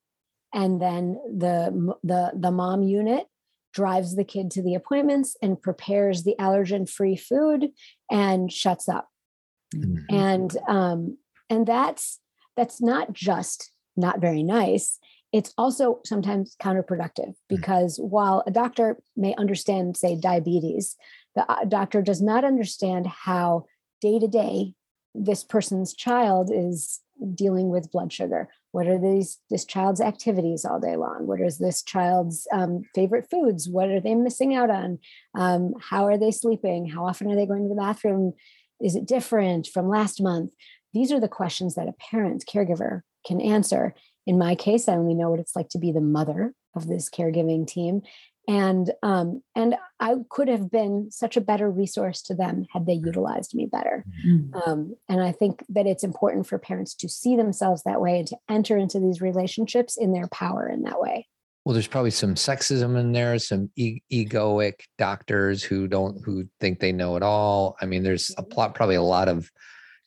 [0.54, 3.26] and then the the the mom unit
[3.74, 7.70] drives the kid to the appointments and prepares the allergen-free food
[8.10, 9.08] and shuts up
[9.76, 9.98] Mhm.
[10.10, 11.18] and um
[11.52, 12.20] and that's
[12.58, 14.98] that's not just not very nice
[15.32, 20.96] it's also sometimes counterproductive because while a doctor may understand say diabetes
[21.36, 23.66] the uh, doctor does not understand how
[24.02, 24.74] day to day
[25.16, 27.02] this person's child is
[27.34, 28.50] dealing with blood sugar.
[28.72, 31.28] What are these this child's activities all day long?
[31.28, 33.68] What is this child's um, favorite foods?
[33.68, 35.00] What are they missing out on?
[35.36, 36.88] Um, how are they sleeping?
[36.88, 38.34] How often are they going to the bathroom?
[38.82, 40.52] Is it different from last month?
[40.94, 43.94] These are the questions that a parent caregiver can answer.
[44.26, 47.10] In my case i only know what it's like to be the mother of this
[47.10, 48.02] caregiving team
[48.50, 52.94] and um, and i could have been such a better resource to them had they
[52.94, 54.68] utilized me better Mm.
[54.68, 58.28] um, and i think that it's important for parents to see themselves that way and
[58.28, 61.28] to enter into these relationships in their power in that way
[61.66, 66.80] Well, there's probably some sexism in there, some e- egoic doctors who don't who think
[66.80, 67.76] they know it all.
[67.82, 69.52] I mean, there's a plot, probably a lot of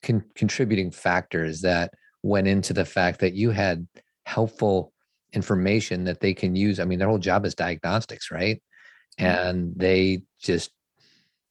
[0.03, 3.87] con- contributing factors that went into the fact that you had
[4.27, 4.92] helpful
[5.33, 6.79] information that they can use.
[6.81, 8.63] I mean, their whole job is diagnostics, right?
[9.19, 10.71] And they just,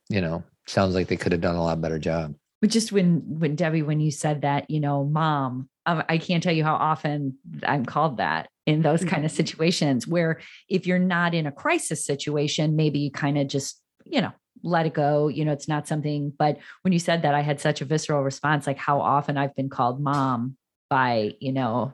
[0.09, 2.35] you know, sounds like they could have done a lot better job.
[2.61, 6.43] But just when when Debi, when you said that, you know, mom, um, I can't
[6.43, 10.99] tell you how often I'm called that in those kind of situations where if you're
[10.99, 15.27] not in a crisis situation, maybe you kind of just, you know, let it go.
[15.27, 18.21] You know, it's not something, but when you said that, I had such a visceral
[18.21, 20.55] response, like how often I've been called mom
[20.87, 21.93] by, you know,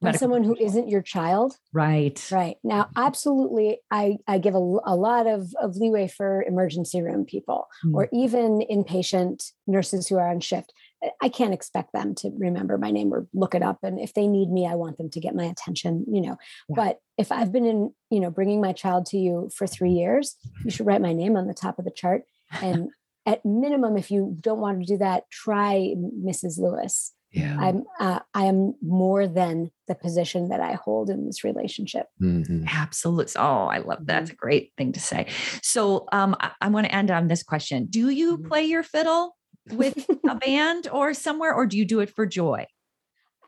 [0.00, 1.56] by someone who isn't your child.
[1.72, 2.28] right.
[2.30, 2.56] Right.
[2.62, 7.66] Now, absolutely, I, I give a, a lot of, of leeway for emergency room people
[7.84, 7.94] Mm.
[7.94, 10.72] or even inpatient nurses who are on shift.
[11.02, 13.78] I- I can't expect them to remember my name or look it up.
[13.82, 16.36] And if they need me, I want them to get my attention, you know.
[16.68, 16.74] Yeah.
[16.76, 20.36] But if I've been in, you know, bringing my child to you for three years,
[20.64, 22.22] you should write my name on the top of the chart.
[22.62, 22.88] And
[23.26, 25.94] at minimum, if you don't want to do that, try
[26.24, 26.58] Mrs.
[26.58, 27.12] Lewis.
[27.32, 27.56] Yeah.
[27.60, 32.06] I'm uh, I am more than the position that I hold in this relationship.
[32.22, 32.66] Mhm.
[32.66, 33.32] Absolutely.
[33.36, 34.06] Oh, I love that.
[34.06, 35.28] That's a great thing to say.
[35.62, 37.86] So um, I, I want to end on this question.
[37.86, 38.48] Do you Mhm.
[38.48, 39.36] play your fiddle
[39.70, 42.66] with a band or somewhere, or do you do it for joy?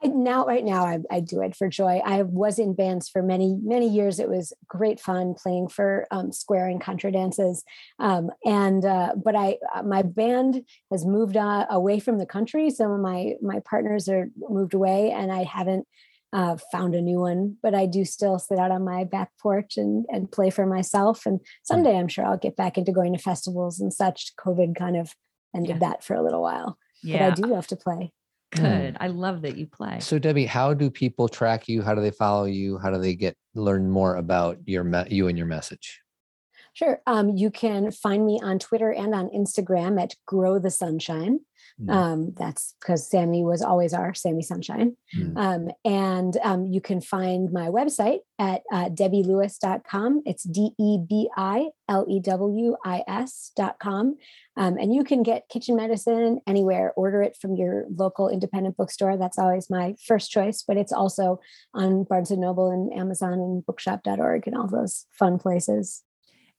[0.02, 2.00] I, now, right now, I, I do it for joy.
[2.04, 4.18] I was in bands for many, many years.
[4.18, 7.64] It was great fun playing for um, square and contra dances.
[7.98, 12.70] Um, and uh, but I, uh, my band has moved uh, away from the country.
[12.70, 15.86] Some of my my partners are moved away, and I haven't
[16.32, 17.56] uh, found a new one.
[17.62, 21.26] But I do still sit out on my back porch and and play for myself.
[21.26, 24.32] And someday, I'm sure I'll get back into going to festivals and such.
[24.36, 25.14] COVID kind of
[25.54, 25.88] ended Yeah.
[25.90, 26.78] that for a little while,
[27.18, 28.12] but I do love to play.
[28.50, 28.96] Good.
[29.00, 30.00] I love that you play.
[30.00, 31.82] So Debi, how do people track you?
[31.82, 32.78] How do they follow you?
[32.78, 36.00] How do they get learn more about your me- you and your message?
[36.72, 37.00] Sure.
[37.06, 41.40] Um, you can find me on Twitter and on Instagram at Grow the Sunshine.
[41.82, 41.90] Mm.
[41.90, 44.96] Um, that's because Sammy was always our Sammy Sunshine.
[45.16, 45.36] Mm.
[45.36, 50.22] Um, and um, you can find my website at uh, debilewis.com.
[50.26, 54.16] It's D E B I L E W I S.com.
[54.56, 59.16] Um, and you can get kitchen medicine anywhere, order it from your local independent bookstore.
[59.16, 61.40] That's always my first choice, but it's also
[61.72, 66.02] on Barnes and Noble and Amazon and bookshop.org and all those fun places.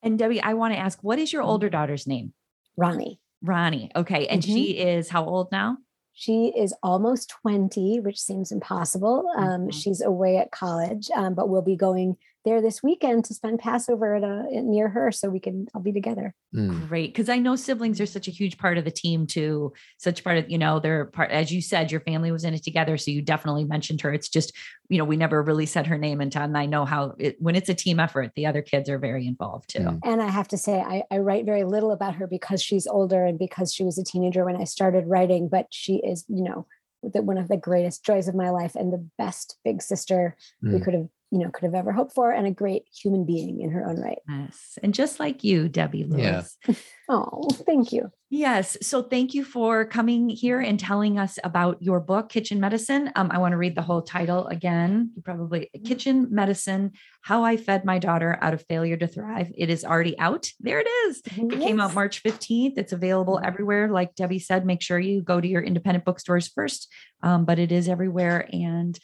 [0.01, 2.34] And Debi, I want to ask, what is your older daughter's name?
[2.76, 3.19] Ronnie.
[3.42, 3.92] Ronnie.
[3.96, 4.28] Okay.
[4.28, 4.46] And Mhm.
[4.46, 5.78] she is how old now?
[6.14, 9.28] She is almost 20, which seems impossible.
[9.36, 9.74] Um, Mhm.
[9.74, 14.16] She's away at college, um, but we'll be going there this weekend to spend Passover
[14.16, 16.34] at a, near her so we can all be together.
[16.56, 16.88] Mm.
[16.88, 17.14] Great.
[17.14, 19.74] Because I know siblings are such a huge part of the team too.
[19.98, 22.64] Such part of, you know, they're part, as you said, your family was in it
[22.64, 22.98] together.
[22.98, 24.14] So you definitely mentioned her.
[24.14, 24.54] It's just,
[24.89, 27.56] you know, we never really said her name until and I know how it, when
[27.56, 29.80] it's a team effort, the other kids are very involved too.
[29.80, 30.00] Mm.
[30.04, 33.26] And I have to say, I, I write very little about her because she's older
[33.26, 36.66] and because she was a teenager when I started writing, but she is, you know,
[37.04, 40.72] the, one of the greatest joys of my life and the best big sister we
[40.72, 40.84] Mm.
[40.84, 43.71] could have, you know, could have ever hoped for and a great human being in
[43.71, 44.19] her own right.
[44.27, 44.77] Yes.
[44.84, 46.57] And just like you, Debi Lewis.
[46.67, 46.75] Yeah.
[47.13, 48.09] Oh, thank you.
[48.29, 48.77] Yes.
[48.82, 53.11] So thank you for coming here and telling us about your book, Kitchen Medicine.
[53.17, 55.11] Um, I want to read the whole title again.
[55.17, 59.51] You probably Kitchen Medicine How I Fed My Daughter Out of Failure to Thrive.
[59.57, 60.47] It is already out.
[60.61, 61.21] There it is.
[61.25, 62.77] It came out March 15th.
[62.77, 63.47] It's available Mhm.
[63.47, 63.91] everywhere.
[63.91, 66.88] Like Debi said, make sure you go to your independent bookstores first,
[67.21, 68.47] um, but it is everywhere.
[68.53, 68.97] And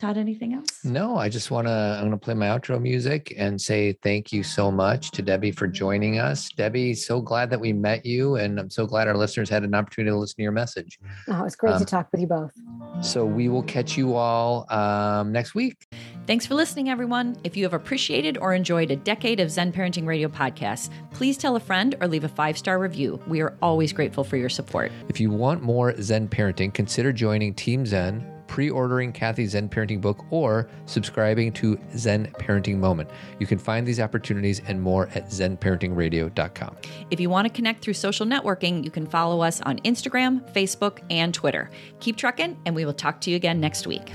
[0.00, 0.84] Todd, anything else?
[0.84, 4.32] No, I just want to, I'm going to play my outro music and say thank
[4.32, 6.52] you so much to Debi for joining us.
[6.52, 8.36] Debi, so glad that we met you.
[8.36, 11.00] And I'm so glad our listeners had an opportunity to listen to your message.
[11.26, 12.52] Oh, it's great Um, to talk with you both.
[13.00, 15.84] So we will catch you all um, next week.
[16.28, 17.36] Thanks for listening, everyone.
[17.42, 21.56] If you have appreciated or enjoyed a decade of Zen Parenting Radio podcasts, please tell
[21.56, 23.20] a friend or leave a five star review.
[23.26, 24.92] We are always grateful for your support.
[25.08, 30.00] If you want more Zen parenting, consider joining Team Zen, pre ordering Cathy's Zen parenting
[30.00, 33.10] book, or subscribing to Zen Parenting Moment.
[33.38, 36.76] You can find these opportunities and more at zenparentingradio.com.
[37.10, 40.98] If you want to connect through social networking, you can follow us on Instagram, Facebook,
[41.10, 41.70] and Twitter.
[42.00, 44.12] Keep trucking, and we will talk to you again next week.